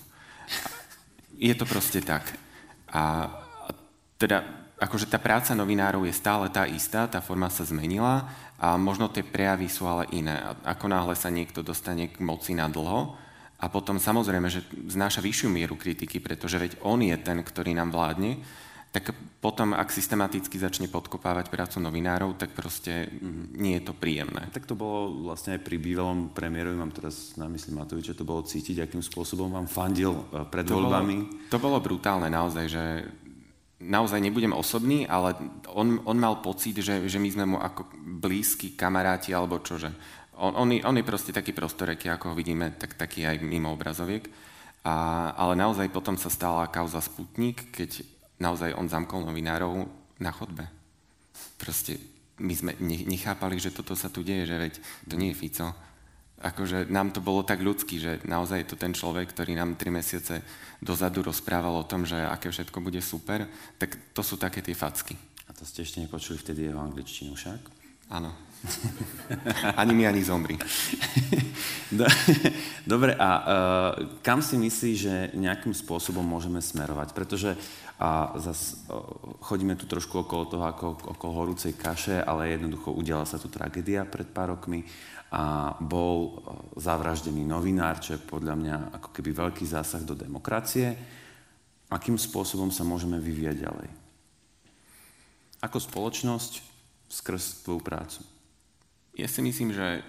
[1.39, 2.27] Je to proste tak.
[2.91, 3.31] A
[4.19, 9.13] teda akože tá práca novinárov je stále tá istá, tá forma sa zmenila a možno
[9.13, 10.41] tie prejavy sú ale iné.
[10.65, 13.13] Ako náhle sa niekto dostane k moci na dlho
[13.61, 17.93] a potom samozrejme, že znáša vyššiu mieru kritiky, pretože veď on je ten, ktorý nám
[17.93, 18.41] vládne,
[18.91, 23.07] tak potom, ak systematicky začne podkopávať prácu novinárov, tak proste
[23.55, 24.51] nie je to príjemné.
[24.51, 28.43] Tak to bolo vlastne aj pri bývalom premiérovi, mám teraz na mysli Matoviča, to bolo
[28.43, 31.17] cítiť, akým spôsobom vám fandil e, pred to voľbami.
[31.23, 32.85] Bolo, to bolo brutálne naozaj, že
[33.81, 35.35] naozaj nebudem osobný, ale
[35.73, 37.89] on, on mal pocit, že, že my sme mu ako
[38.21, 39.89] blízki kamaráti alebo čože.
[40.37, 44.29] On, on, on je proste taký prostoreký, ako ho vidíme, tak, taký aj mimo obrazoviek.
[44.85, 48.05] A, ale naozaj potom sa stala kauza Sputnik, keď
[48.41, 49.85] naozaj on zamkol novinárov
[50.21, 50.65] na chodbe.
[51.61, 52.01] Proste
[52.41, 54.75] my sme nechápali, že toto sa tu deje, že veď
[55.09, 55.69] to nie je Fico,
[56.41, 59.93] akože nám to bolo tak ľudský, že naozaj je to ten človek, ktorý nám tri
[59.93, 60.41] mesiace
[60.81, 63.45] dozadu rozprával o tom, že aké všetko bude super,
[63.77, 65.15] tak to sú také tie facky.
[65.49, 67.61] A to ste ešte nepočuli vtedy jeho angličtinu však?
[68.11, 68.33] Áno.
[69.81, 70.57] ani mi, ani zomri.
[72.93, 73.45] Dobre, a uh,
[74.21, 77.17] kam si myslíš, že nejakým spôsobom môžeme smerovať?
[77.17, 77.57] Pretože
[78.01, 79.01] a zas, uh,
[79.45, 80.87] chodíme tu trošku okolo toho, ako
[81.17, 84.89] okolo horúcej kaše, ale jednoducho udiala sa tu tragédia pred pár rokmi
[85.31, 86.31] a bol e,
[86.83, 90.99] zavraždený novinár, čo je podľa mňa ako keby veľký zásah do demokracie.
[91.91, 93.89] Akým spôsobom sa môžeme vyvíjať ďalej?
[95.61, 96.53] ako spoločnosť
[97.13, 98.21] skrz tvoju prácu?
[99.17, 100.01] Ja si myslím, že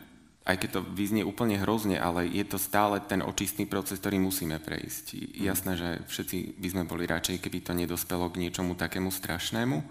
[0.42, 4.58] aj keď to vyznie úplne hrozne, ale je to stále ten očistný proces, ktorý musíme
[4.58, 5.38] prejsť.
[5.38, 9.86] Jasné, že všetci by sme boli radšej, keby to nedospelo k niečomu takému strašnému,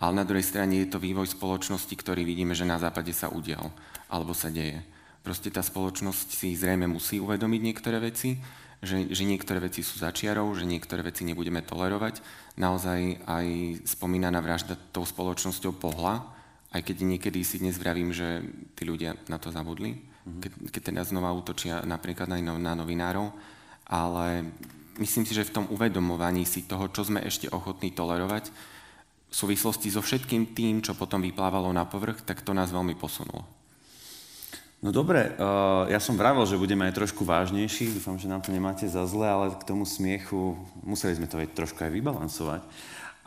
[0.00, 3.68] ale na druhej strane je to vývoj spoločnosti, ktorý vidíme, že na západe sa udial,
[4.08, 4.80] alebo sa deje.
[5.20, 8.40] Proste tá spoločnosť si zrejme musí uvedomiť niektoré veci,
[8.80, 12.24] že, že niektoré veci sú začiarov, že niektoré veci nebudeme tolerovať.
[12.56, 13.46] Naozaj aj
[13.84, 16.24] spomínaná vražda tou spoločnosťou pohla,
[16.72, 18.40] aj keď niekedy si dnes vravím, že
[18.72, 20.40] tí ľudia na to zabudli, mm-hmm.
[20.40, 23.28] keď, keď teda znova útočia napríklad aj na novinárov,
[23.84, 24.48] ale
[24.96, 28.48] myslím si, že v tom uvedomovaní si toho, čo sme ešte ochotní tolerovať,
[29.30, 33.46] v súvislosti so všetkým tým, čo potom vyplávalo na povrch, tak to nás veľmi posunulo.
[34.80, 38.48] No dobre, uh, ja som vravel, že budeme aj trošku vážnejší, dúfam, že nám to
[38.48, 42.64] nemáte za zle, ale k tomu smiechu museli sme to aj trošku aj vybalansovať.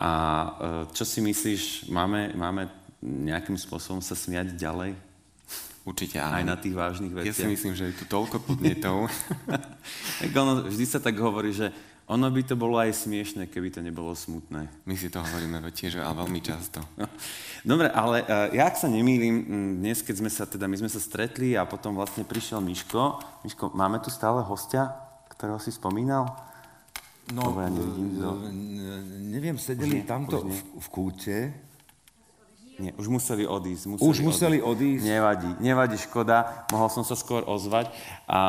[0.02, 2.68] A uh, čo si myslíš, máme, máme
[3.06, 4.98] nejakým spôsobom sa smiať ďalej?
[5.84, 6.42] Určite áno.
[6.42, 7.30] Aj na tých vážnych veciach.
[7.30, 9.12] Ja si myslím, že je tu toľko podnetov.
[10.24, 11.70] tak ono, vždy sa tak hovorí, že
[12.04, 14.68] ono by to bolo aj smiešne, keby to nebolo smutné.
[14.84, 16.84] My si to hovoríme tiež a veľmi často.
[17.72, 19.48] Dobre, ale uh, ja ak sa nemýlim,
[19.80, 23.24] dnes, keď sme sa, teda my sme sa stretli a potom vlastne prišiel Miško.
[23.48, 24.92] Miško, máme tu stále hostia,
[25.32, 26.28] ktorého si spomínal?
[27.32, 28.36] No, ja nevidím, no.
[29.32, 31.38] neviem, sedeli tamto v, v kúte
[32.82, 33.84] nie, už museli odísť.
[33.86, 35.02] Museli už museli odísť.
[35.02, 35.06] odísť.
[35.06, 36.68] Nevadí, nevadí, škoda.
[36.74, 37.94] Mohol som sa skôr ozvať.
[38.26, 38.40] A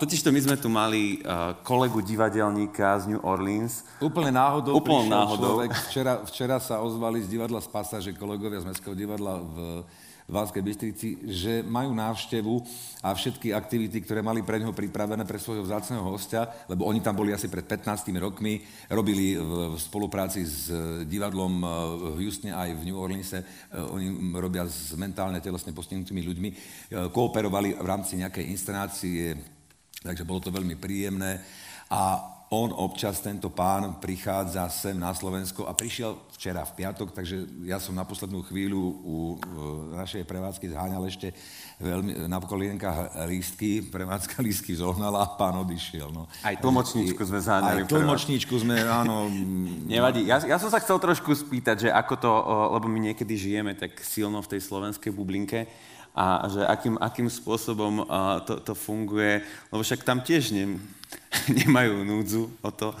[0.00, 3.84] totiž to my sme tu mali uh, kolegu divadelníka z New Orleans.
[4.00, 5.60] Úplne náhodou Úplne náhodou.
[5.60, 5.70] človek.
[5.92, 10.60] Včera, včera sa ozvali z divadla z pasáže kolegovia z Mestského divadla v v Banskej
[10.60, 12.60] Bystrici, že majú návštevu
[13.00, 17.16] a všetky aktivity, ktoré mali pre neho pripravené pre svojho vzácného hostia, lebo oni tam
[17.16, 18.60] boli asi pred 15 rokmi,
[18.92, 20.68] robili v, spolupráci s
[21.08, 21.66] divadlom e,
[22.12, 23.44] v Houstone aj v New Orleanse, e,
[23.80, 26.54] oni robia s mentálne telesne postihnutými ľuďmi, e,
[27.08, 29.32] kooperovali v rámci nejakej inscenácie,
[30.04, 31.40] takže bolo to veľmi príjemné.
[31.88, 37.66] A on občas, tento pán, prichádza sem na Slovensko a prišiel včera v piatok, takže
[37.66, 39.16] ja som na poslednú chvíľu u
[39.90, 41.34] našej prevádzky zháňal ešte
[41.82, 46.14] veľmi, na kolienkách lístky, prevádzka lístky zohnala a pán odišiel.
[46.14, 46.30] No.
[46.46, 47.82] Aj tlmočníčku sme zháňali.
[47.82, 49.26] Aj tlmočníčku sme, áno.
[49.90, 50.30] Nevadí.
[50.30, 52.30] Ja, ja som sa chcel trošku spýtať, že ako to,
[52.78, 55.66] lebo my niekedy žijeme tak silno v tej slovenskej bublinke,
[56.18, 58.02] a že akým, akým spôsobom
[58.42, 59.38] to, to funguje,
[59.70, 60.74] lebo však tam tiež ne,
[61.64, 62.92] nemajú núdzu o to,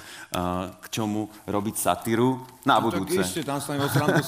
[0.80, 3.20] k čomu robiť satíru na no, budúce.
[3.20, 4.22] Tak ešte, tam sa o srandu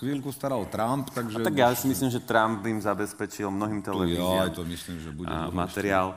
[0.00, 1.40] chvíľku staral Trump, takže...
[1.40, 4.36] A tak ja si myslím, že Trump im zabezpečil mnohým televíziám.
[4.36, 5.32] Ja aj to myslím, že bude.
[5.52, 6.16] Materiál.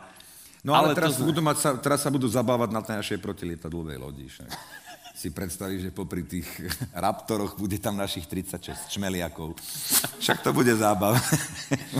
[0.66, 1.30] No ale, ale teraz, to...
[1.30, 4.26] budú mať, teraz sa budú zabávať na tej našej protilietadlovej lodi.
[4.26, 4.50] Však
[5.22, 6.50] si predstavíš, že popri tých
[7.06, 9.54] raptoroch bude tam našich 36 čmeliakov.
[10.20, 11.22] Však to bude zábava.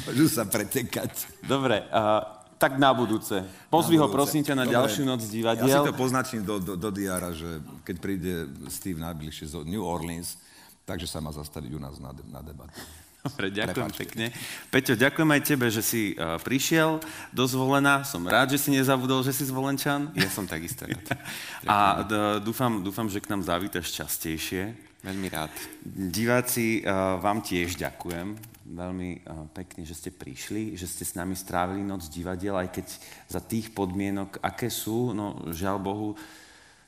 [0.04, 1.30] Môžu sa pretekať.
[1.46, 3.44] Dobre, uh, tak na budúce.
[3.68, 4.76] Pozvi ho prosím ťa na Dobre.
[4.80, 5.68] ďalšiu noc divadiel.
[5.68, 8.34] Ja si to poznačím do, do, do diara, že keď príde
[8.72, 10.40] Steve najbližšie z New Orleans,
[10.88, 12.80] takže sa má zastaviť u nás na, na debatu.
[13.26, 14.02] Dobre, ďakujem Prepačte.
[14.06, 14.26] pekne.
[14.70, 17.02] Peťo, ďakujem aj tebe, že si uh, prišiel
[17.34, 18.06] do zvolená.
[18.06, 20.14] Som rád, že si nezabudol, že si zvolenčan.
[20.22, 21.10] Ja som takisto rád.
[21.66, 22.06] A
[22.38, 24.78] dúfam, dúfam, že k nám zavítaš častejšie.
[25.02, 25.50] Veľmi rád.
[25.86, 31.38] Diváci, uh, vám tiež ďakujem veľmi uh, pekne, že ste prišli, že ste s nami
[31.38, 32.88] strávili noc divadiel, aj keď
[33.30, 36.10] za tých podmienok, aké sú, no žiaľ Bohu,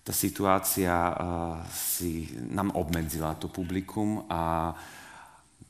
[0.01, 1.13] tá situácia uh,
[1.69, 4.73] si nám obmedzila to publikum a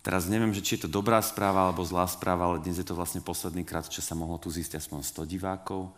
[0.08, 2.96] Teraz neviem, že či je to dobrá správa alebo zlá správa, ale dnes je to
[2.96, 5.92] vlastne posledný krát, čo sa mohlo tu zísť aspoň 100 divákov.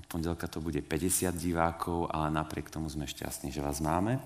[0.00, 4.16] Od pondelka to bude 50 divákov, ale napriek tomu sme šťastní, že vás máme.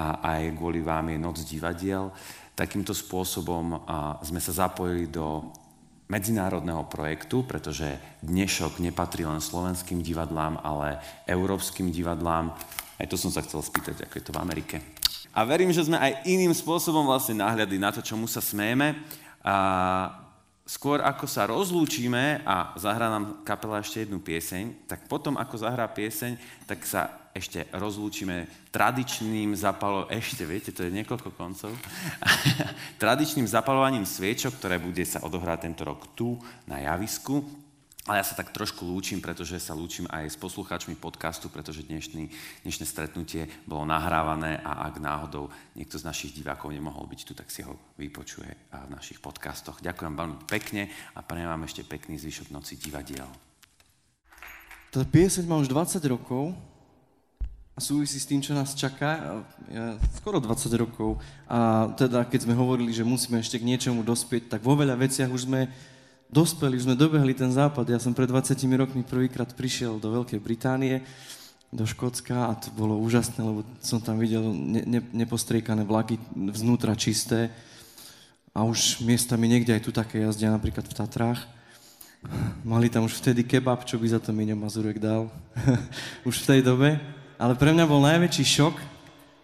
[0.00, 2.08] A aj kvôli vám je Noc divadiel.
[2.60, 3.88] Takýmto spôsobom
[4.20, 5.48] sme sa zapojili do
[6.12, 7.88] medzinárodného projektu, pretože
[8.20, 12.52] dnešok nepatrí len slovenským divadlám, ale európskym divadlám.
[13.00, 14.76] Aj to som sa chcel spýtať, ako je to v Amerike.
[15.32, 18.92] A verím, že sme aj iným spôsobom vlastne nahľadli na to, čomu sa smejeme.
[19.40, 19.56] A
[20.68, 25.88] skôr ako sa rozlúčime a zahrá nám kapela ešte jednu pieseň, tak potom ako zahrá
[25.88, 26.36] pieseň,
[26.68, 31.70] tak sa ešte rozlúčime tradičným zapalovaním, ešte viete, to je niekoľko koncov,
[33.02, 37.46] tradičným zapalovaním sviečok, ktoré bude sa odohrať tento rok tu na javisku.
[38.08, 42.32] Ale ja sa tak trošku lúčim, pretože sa lúčim aj s poslucháčmi podcastu, pretože dnešný,
[42.64, 47.52] dnešné stretnutie bolo nahrávané a ak náhodou niekto z našich divákov nemohol byť tu, tak
[47.52, 49.84] si ho vypočuje v našich podcastoch.
[49.84, 53.28] Ďakujem veľmi pekne a prajem vám ešte pekný zvyšok noci divadiel.
[54.90, 56.56] Tá pieseň má už 20 rokov
[57.80, 59.42] súvisí s tým, čo nás čaká.
[60.20, 61.18] Skoro 20 rokov.
[61.48, 65.32] A teda, keď sme hovorili, že musíme ešte k niečomu dospieť, tak vo veľa veciach
[65.32, 65.72] už sme
[66.30, 67.90] dospeli, už sme dobehli ten západ.
[67.90, 71.02] Ja som pred 20 rokmi prvýkrát prišiel do Veľkej Británie,
[71.70, 76.98] do Škótska a to bolo úžasné, lebo som tam videl ne, ne, nepostriekané vlaky, vznútra
[76.98, 77.50] čisté
[78.50, 81.40] a už miestami niekde aj tu také jazdia, napríklad v Tatrách.
[82.66, 85.30] Mali tam už vtedy kebab, čo by za to Miňo Mazurek dal.
[86.28, 87.00] už v tej dobe.
[87.40, 88.76] Ale pre mňa bol najväčší šok,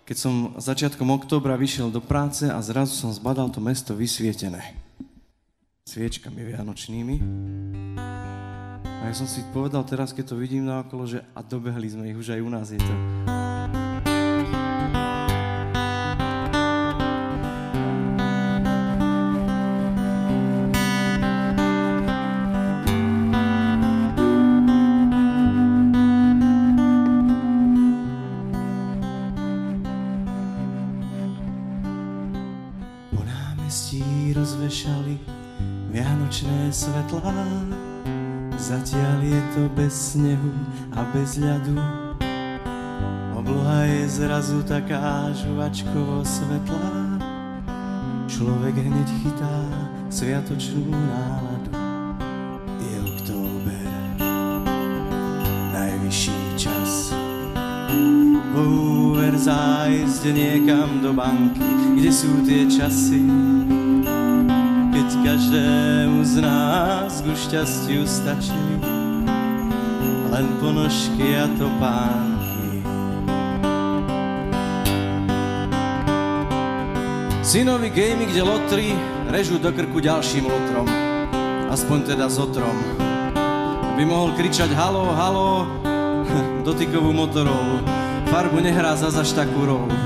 [0.04, 4.76] keď som začiatkom októbra vyšiel do práce a zrazu som zbadal to mesto vysvietené.
[5.88, 7.16] Sviečkami vianočnými.
[8.84, 12.12] A ja som si povedal teraz, keď to vidím na okolo, že a dobehli sme
[12.12, 12.94] ich, už aj u nás je to.
[39.56, 40.52] Zatiaľ je to bez snehu
[40.92, 41.80] a bez ľadu.
[43.32, 46.92] Obloha je zrazu taká žuvačkovo svetlá.
[48.28, 49.56] Človek hneď chytá
[50.12, 51.72] sviatočnú náladu.
[52.84, 53.88] Je október,
[55.72, 57.16] najvyšší čas.
[58.52, 63.24] Úver zájsť niekam do banky, kde sú tie časy,
[65.26, 68.95] každému z nás ku šťastiu stačili
[70.36, 72.84] len ponožky a topánky.
[77.40, 78.92] Synovi gamey, kde lotri
[79.32, 80.84] režú do krku ďalším lotrom,
[81.72, 82.76] aspoň teda s otrom.
[83.96, 85.64] Aby mohol kričať halo, halo,
[86.68, 87.80] dotykovú motorovú,
[88.28, 89.96] farbu nehrá za zaž takú rolu.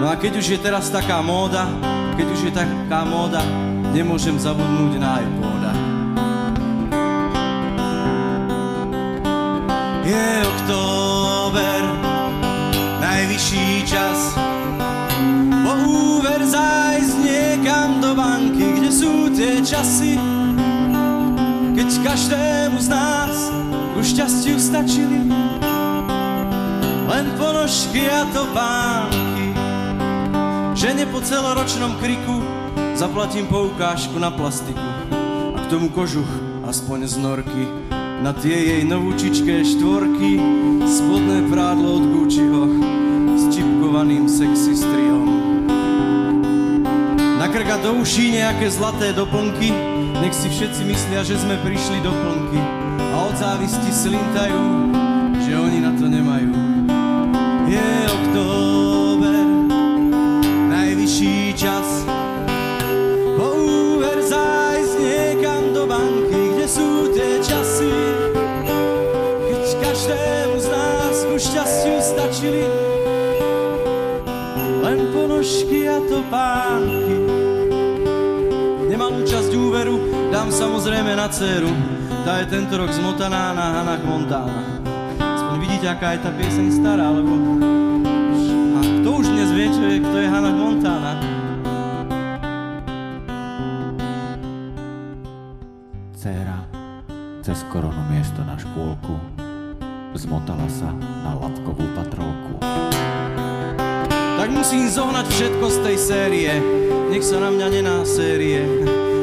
[0.00, 1.68] No a keď už je teraz taká móda,
[2.16, 3.44] keď už je taká móda,
[3.92, 5.41] nemôžem zabudnúť na iPoda.
[10.02, 11.80] Je október,
[13.00, 14.34] najvyšší čas,
[15.62, 20.18] po úver zájsť niekam do banky, kde sú tie časy,
[21.78, 23.36] keď každému z nás
[23.94, 25.30] ku šťastiu stačili
[27.06, 29.06] len ponožky a to pán
[30.72, 32.42] Žene po celoročnom kriku
[32.98, 34.82] zaplatím poukážku na plastiku
[35.54, 36.26] a k tomu kožuch
[36.66, 37.81] aspoň z norky
[38.22, 40.38] na tie jej novúčičké štvorky
[40.86, 42.62] spodné prádlo od Gucciho
[43.34, 45.26] s čipkovaným sexy strihom.
[47.42, 49.74] Na krka do uší nejaké zlaté doplnky,
[50.22, 52.62] nech si všetci myslia, že sme prišli do plnky
[53.10, 54.94] a od závisti slintajú,
[55.42, 56.54] že oni na to nemajú.
[57.66, 58.01] Je
[80.82, 81.70] samozrejme na dceru,
[82.26, 84.82] tá je tento rok zmotaná na Hannah Montana.
[85.14, 87.38] Aspoň vidíte, aká je tá pieseň stará, lebo
[88.74, 91.22] a kto už dnes vie, čo je, kto je Hannah Montana?
[97.42, 99.14] cez koronu miesto na škôlku,
[100.18, 102.58] zmotala sa na lavkovú patrolku.
[104.34, 106.52] Tak musím zohnať všetko z tej série,
[107.06, 108.66] nech sa na mňa nená série.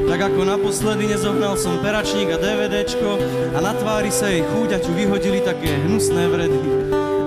[0.09, 3.21] Tak ako naposledy nezohnal som peračník a DVDčko
[3.53, 6.57] a na tvári sa jej chúďaťu vyhodili také hnusné vredy.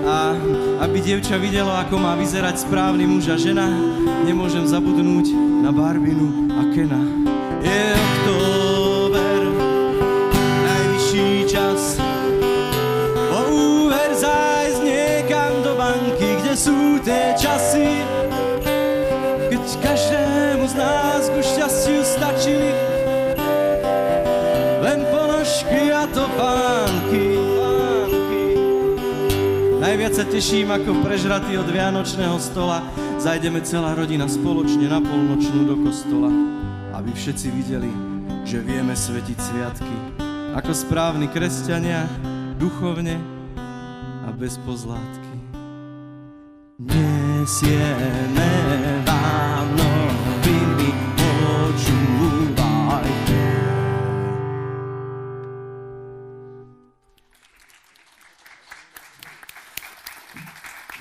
[0.03, 0.35] A
[0.83, 3.71] aby dievča videlo, ako má vyzerať správny muž a žena,
[4.27, 5.31] nemôžem zabudnúť
[5.63, 6.99] na Barbinu a Kena.
[7.63, 8.02] Je
[30.13, 32.85] sa teším, ako prežratý od Vianočného stola
[33.17, 36.29] Zajdeme celá rodina spoločne na polnočnú do kostola
[36.93, 37.89] Aby všetci videli,
[38.45, 39.97] že vieme svetiť sviatky
[40.53, 42.05] ako správni kresťania,
[42.61, 43.17] duchovne
[44.23, 45.33] a bez pozlátky.
[46.77, 48.62] Nesieme vám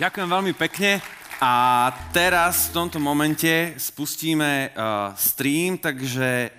[0.03, 0.99] Ďakujem veľmi pekne.
[1.39, 6.51] A teraz v tomto momente spustíme uh, stream, takže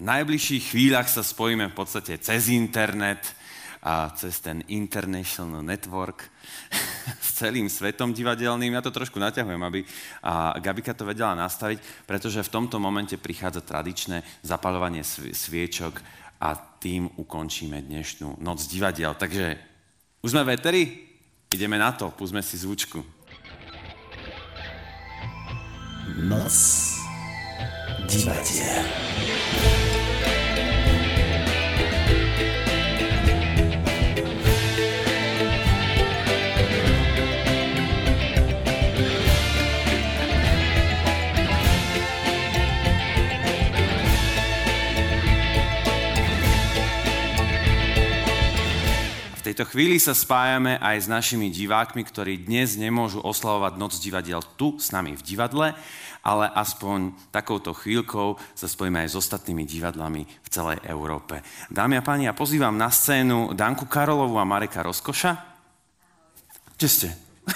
[0.00, 3.20] v najbližších chvíľach sa spojíme v podstate cez internet
[3.84, 6.32] a cez ten International Network
[7.28, 8.72] s celým svetom divadelným.
[8.72, 9.84] Ja to trošku naťahujem, aby
[10.64, 16.00] Gabika to vedela nastaviť, pretože v tomto momente prichádza tradičné zapalovanie sviečok
[16.40, 19.12] a tým ukončíme dnešnú noc divadiel.
[19.12, 19.60] Takže
[20.24, 21.05] už sme v eteri?
[21.56, 23.00] Ideme na to, púsme si zvučku.
[26.28, 26.52] Noc
[28.04, 28.84] divadiel.
[49.46, 54.74] Tejto chvíli sa spájame aj s našimi divákmi, ktorí dnes nemôžu oslavovať Noc divadiel tu
[54.82, 55.70] s nami v divadle,
[56.26, 61.46] ale aspoň takouto chvíľkou sa spojíme aj s ostatnými divadlami v celej Európe.
[61.70, 65.38] Dámy a páni, ja pozývam na scénu Danku Karolovu a Mareka Rozkoša.
[66.74, 67.08] Kde ste?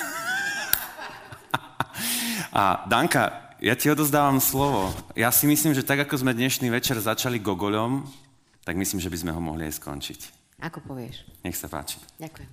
[2.62, 4.94] a Danka, ja ti odozdávam slovo.
[5.18, 8.06] Ja si myslím, že tak, ako sme dnešný večer začali Gogoľom,
[8.62, 10.39] tak myslím, že by sme ho mohli aj skončiť.
[10.61, 11.24] Ako povieš.
[11.41, 11.97] Nech sa páči.
[12.20, 12.51] Ďakujem.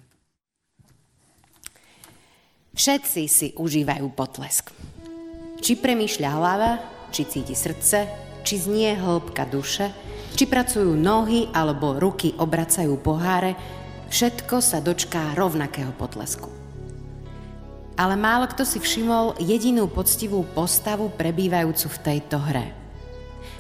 [2.78, 4.72] Všetci si užívajú potlesk.
[5.60, 6.72] Či premýšľa hlava,
[7.12, 8.08] či cíti srdce,
[8.48, 9.92] či znie hĺbka duše,
[10.38, 13.58] či pracujú nohy alebo ruky obracajú poháre,
[14.14, 16.54] všetko sa dočká rovnakého potlesku.
[17.98, 22.72] Ale málo kto si všimol jedinú poctivú postavu prebývajúcu v tejto hre–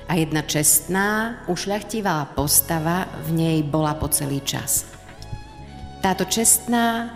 [0.08, 4.88] a jedna čestná, ušľachtivá postava v nej bola po celý čas.
[6.00, 7.12] Táto čestná,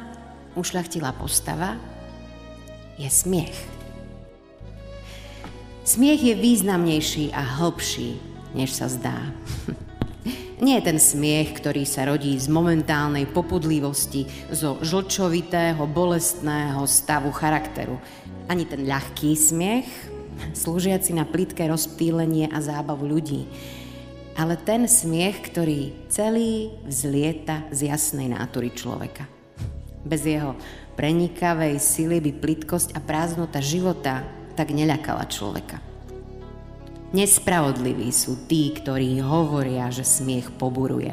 [0.60, 1.80] ušľachtilá postava
[3.00, 3.56] je smiech.
[5.88, 8.20] Smiech je významnejší a hlbší,
[8.54, 9.18] než sa zdá.
[10.62, 17.98] Nie je ten smiech, ktorý sa rodí z momentálnej popudlivosti, zo žlčovitého, bolestného stavu charakteru.
[18.46, 19.90] Ani ten ľahký smiech,
[20.54, 23.46] slúžiaci na plitké rozptýlenie a zábavu ľudí,
[24.36, 29.28] ale ten smiech, ktorý celý vzlieta z jasnej nátury človeka.
[30.02, 30.58] Bez jeho
[30.98, 35.78] prenikavej sily by plitkosť a prázdnota života tak neľakala človeka.
[37.12, 41.12] Nespravodliví sú tí, ktorí hovoria, že smiech poburuje.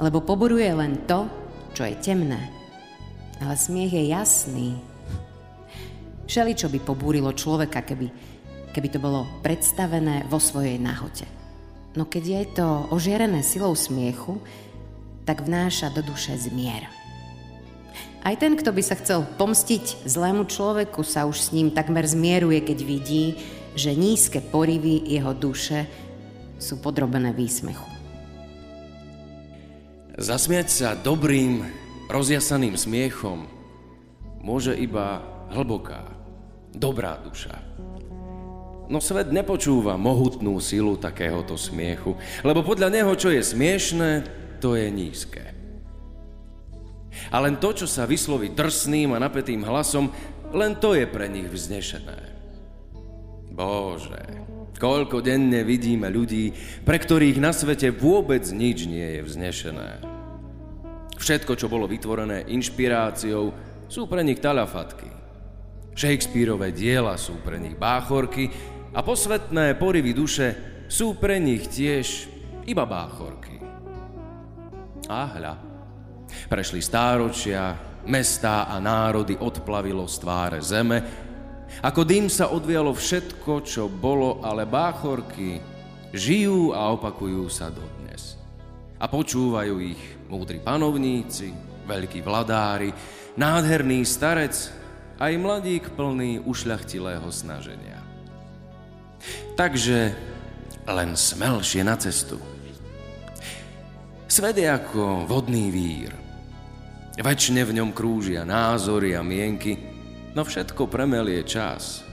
[0.00, 1.28] Lebo poburuje len to,
[1.76, 2.48] čo je temné.
[3.36, 4.68] Ale smiech je jasný,
[6.26, 8.10] Všeli, čo by pobúrilo človeka, keby,
[8.74, 11.26] keby to bolo predstavené vo svojej nahote.
[11.96, 14.42] No keď je to ožierené silou smiechu,
[15.24, 16.86] tak vnáša do duše zmier.
[18.26, 22.58] Aj ten, kto by sa chcel pomstiť zlému človeku, sa už s ním takmer zmieruje,
[22.66, 23.38] keď vidí,
[23.78, 25.86] že nízke porivy jeho duše
[26.58, 27.86] sú podrobené výsmechu.
[30.16, 31.62] Zasmiať sa dobrým,
[32.08, 33.46] rozjasaným smiechom
[34.40, 35.20] môže iba
[35.52, 36.15] hlboká,
[36.76, 37.56] dobrá duša.
[38.86, 42.14] No svet nepočúva mohutnú silu takéhoto smiechu,
[42.46, 44.10] lebo podľa neho, čo je smiešné,
[44.62, 45.42] to je nízke.
[47.32, 50.12] A len to, čo sa vysloví drsným a napätým hlasom,
[50.54, 52.36] len to je pre nich vznešené.
[53.50, 54.22] Bože,
[54.78, 56.52] koľko denne vidíme ľudí,
[56.84, 59.90] pre ktorých na svete vôbec nič nie je vznešené.
[61.16, 63.50] Všetko, čo bolo vytvorené inšpiráciou,
[63.88, 65.15] sú pre nich talafatky.
[65.96, 68.52] Shakespeareové diela sú pre nich báchorky
[68.92, 70.48] a posvetné porivy duše
[70.92, 72.28] sú pre nich tiež
[72.68, 73.56] iba báchorky.
[75.08, 75.54] A hľa,
[76.52, 77.72] prešli stáročia,
[78.04, 80.98] mestá a národy odplavilo z tváre zeme,
[81.80, 85.56] ako dým sa odvialo všetko, čo bolo, ale báchorky
[86.12, 88.36] žijú a opakujú sa dodnes.
[89.00, 91.56] A počúvajú ich múdri panovníci,
[91.88, 92.92] veľkí vladári,
[93.40, 94.84] nádherný starec
[95.16, 98.00] aj mladík plný ušľachtilého snaženia.
[99.56, 100.12] Takže
[100.86, 102.36] len smelšie na cestu.
[104.28, 106.12] Svet je ako vodný vír.
[107.16, 109.80] Večne v ňom krúžia názory a mienky,
[110.36, 112.04] no všetko premelie čas.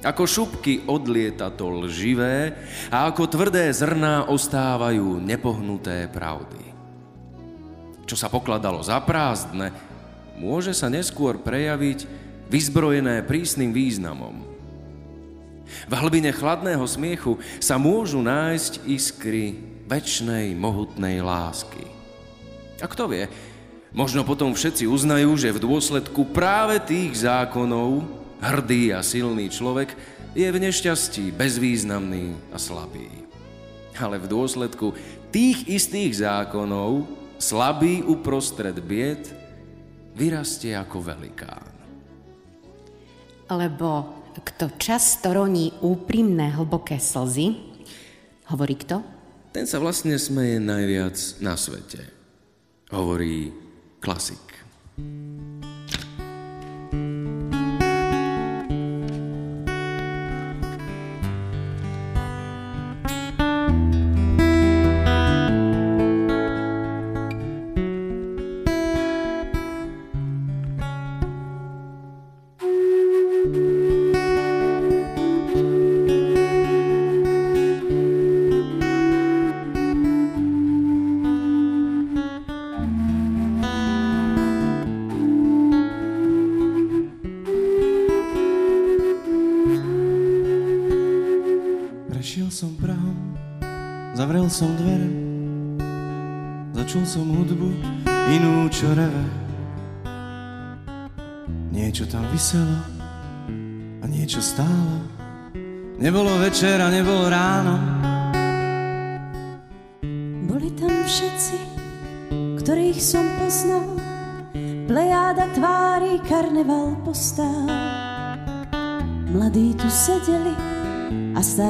[0.00, 2.56] Ako šupky odlieta to lživé
[2.88, 6.72] a ako tvrdé zrná ostávajú nepohnuté pravdy.
[8.08, 9.89] Čo sa pokladalo za prázdne,
[10.40, 12.08] môže sa neskôr prejaviť
[12.48, 14.48] vyzbrojené prísnym významom.
[15.86, 19.54] V hlbine chladného smiechu sa môžu nájsť iskry
[19.86, 21.84] väčšnej mohutnej lásky.
[22.80, 23.28] A kto vie,
[23.90, 28.06] Možno potom všetci uznajú, že v dôsledku práve tých zákonov
[28.38, 29.98] hrdý a silný človek
[30.30, 33.10] je v nešťastí bezvýznamný a slabý.
[33.98, 34.94] Ale v dôsledku
[35.34, 37.10] tých istých zákonov
[37.42, 39.26] slabý uprostred bied
[40.20, 41.64] vyrastie ako velikán.
[43.48, 47.56] Lebo kto často roní úprimné hlboké slzy,
[48.52, 49.00] hovorí kto?
[49.50, 52.04] Ten sa vlastne smeje najviac na svete.
[52.92, 53.50] Hovorí
[53.98, 54.49] klasik.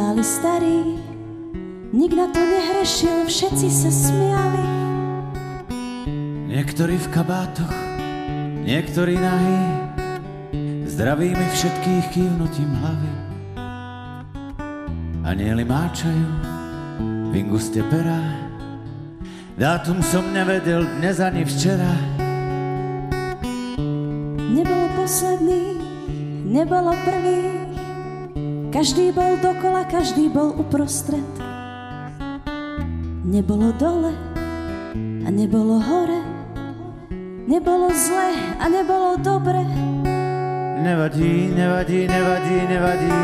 [0.00, 0.80] A stáli starí,
[1.92, 4.64] nik na to nehrešil, všetci sa smiali.
[6.48, 7.76] Niektorí v kabátoch,
[8.64, 9.60] niektorí nahý,
[10.88, 13.12] zdravíme všetkých kývnutím hlavy.
[15.20, 16.28] Anieli máčajú
[17.28, 18.24] v inguste pera,
[19.60, 21.92] dátum som nevedel dnes ani včera.
[24.48, 25.76] Nebol posledný,
[26.48, 27.59] nebolo prvý,
[28.70, 31.26] každý bol dokola, každý bol uprostred.
[33.26, 34.14] Nebolo dole
[35.26, 36.22] a nebolo hore,
[37.50, 38.30] nebolo zle
[38.62, 39.60] a nebolo dobre.
[40.80, 43.18] Nevadí, nevadí, nevadí, nevadí.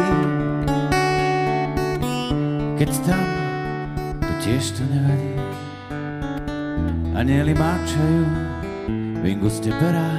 [2.76, 3.24] Keď tam,
[4.20, 5.32] to tiež to nevadí.
[7.16, 8.22] Anieli máčajú
[8.92, 10.12] v inguste perá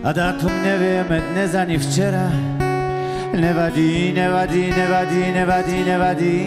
[0.00, 2.55] a dátum nevieme dnes ani včera.
[3.34, 6.38] Nevadí, nevadí, nevadí, nevadí, nevadí.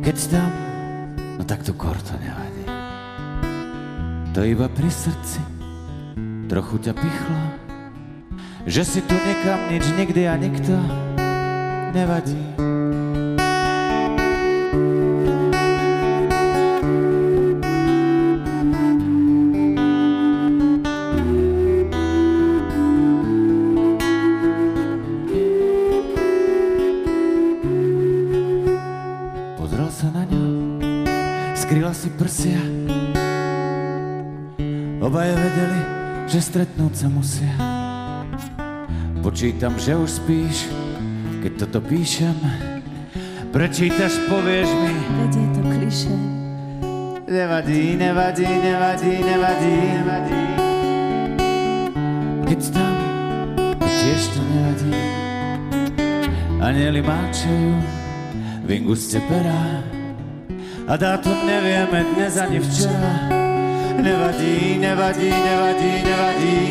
[0.00, 0.50] Keď tam,
[1.36, 2.64] no tak to kor to nevadí.
[4.32, 5.42] To iba pri srdci
[6.48, 7.40] trochu ťa pichlo,
[8.64, 10.72] že si tu nekam nič nikdy a nikto
[11.92, 12.67] nevadí.
[36.48, 37.52] Stretnúť sa musia.
[39.20, 40.64] Počítam, že už spíš,
[41.44, 42.32] keď toto píšem.
[43.52, 46.14] Prečítaš, povieš mi, Veď je to kliše.
[47.28, 50.42] nevadí, nevadí, nevadí, nevadí, nevadí.
[52.48, 52.94] Keď tam,
[53.84, 54.92] tiež to nevadí.
[56.58, 57.72] Anieli máčajú
[58.64, 59.84] v inguste perá
[60.88, 63.37] a dátum nevieme dnes ani včera.
[64.08, 65.92] Nevadí, nevadí, nevadí,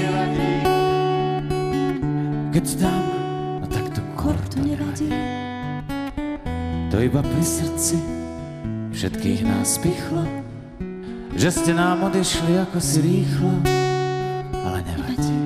[0.02, 0.52] nevadí.
[2.50, 3.04] Keď tam,
[3.62, 5.14] no tak to Kor to nevadí.
[6.90, 8.02] to iba pri srdci
[8.90, 10.26] všetkých nás pichlo,
[11.38, 13.54] že ste nám odišli ako si rýchlo,
[14.58, 15.38] ale nevadí.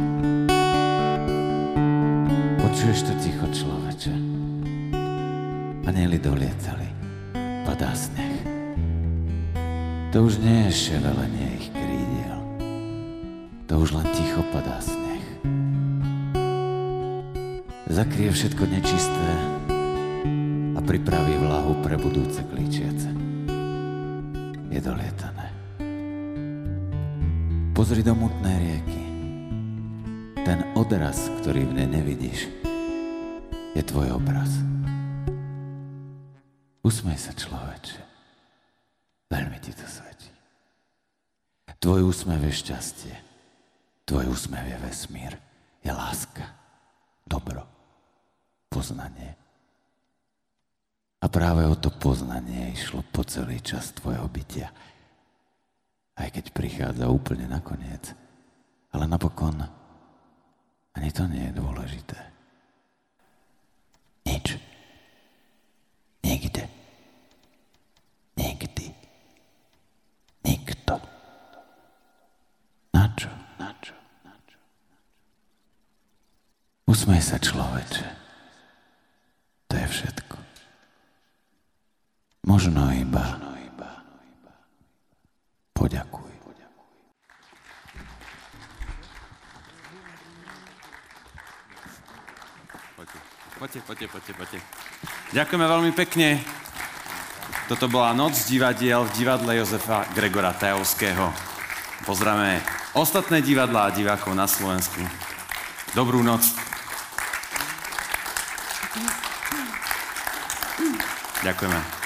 [2.55, 4.15] Počuješ to ticho, človeče?
[5.91, 6.88] Anieli dolietali,
[7.68, 8.47] padá sneh.
[10.15, 11.70] To už nie je ševelenie ich
[13.72, 15.23] to už len ticho padá sneh.
[17.88, 19.31] Zakrie všetko nečisté,
[20.76, 23.07] a pripraví vlahu pre budúce klíčiace.
[24.68, 25.48] Je dolietané.
[27.72, 29.03] Pozri do mutnej rieky.
[30.43, 32.52] Ten odraz, ktorý v nej nevidíš,
[33.72, 34.52] je tvoj obraz.
[36.84, 38.03] Usmej sa, človeče.
[39.31, 40.27] Veľmi ti to svedčí.
[41.80, 43.30] Tvoj úsmev je šťastie.
[44.11, 45.39] Tvoj úsmev je vesmír.
[45.79, 46.43] Je láska.
[47.23, 47.63] Dobro.
[48.67, 49.39] Poznanie.
[51.23, 54.67] A práve o to poznanie išlo po celý čas tvojho bytia.
[56.19, 58.11] Aj keď prichádza úplne nakoniec.
[58.91, 59.63] Ale napokon
[60.91, 62.19] ani to nie je dôležité.
[64.27, 64.59] Nič.
[66.19, 66.67] Nikde.
[68.35, 68.91] Nikdy.
[70.43, 70.99] Nikto.
[72.91, 73.31] Na čo?
[73.55, 73.95] Na čo?
[74.27, 74.57] Na čo?
[76.91, 78.03] Usmej sa, človeče.
[79.72, 80.35] To je všetko.
[82.43, 83.39] Možno iba
[85.72, 86.27] poďakuj.
[93.55, 94.59] Poďte, poďte, poďte, poďte.
[95.31, 96.43] Ďakujeme veľmi pekne.
[97.72, 101.31] Toto bola Noc divadiel v divadle Jozefa Gregora Tajovského.
[102.03, 102.59] Pozdravíme
[102.99, 104.99] ostatné divadlá a divákov na Slovensku.
[105.95, 106.70] Dobrú noc.
[111.43, 112.00] Ďakujeme.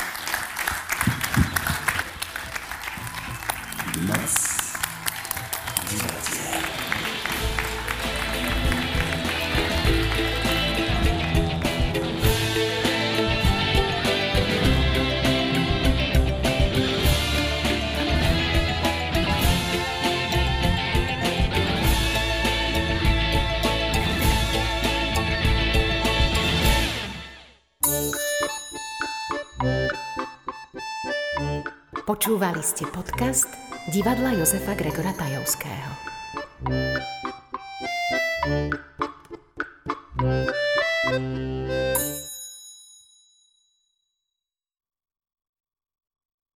[32.45, 33.49] Počúvali ste podcast
[33.89, 36.14] divadla Jozefa Gregora Tajovského.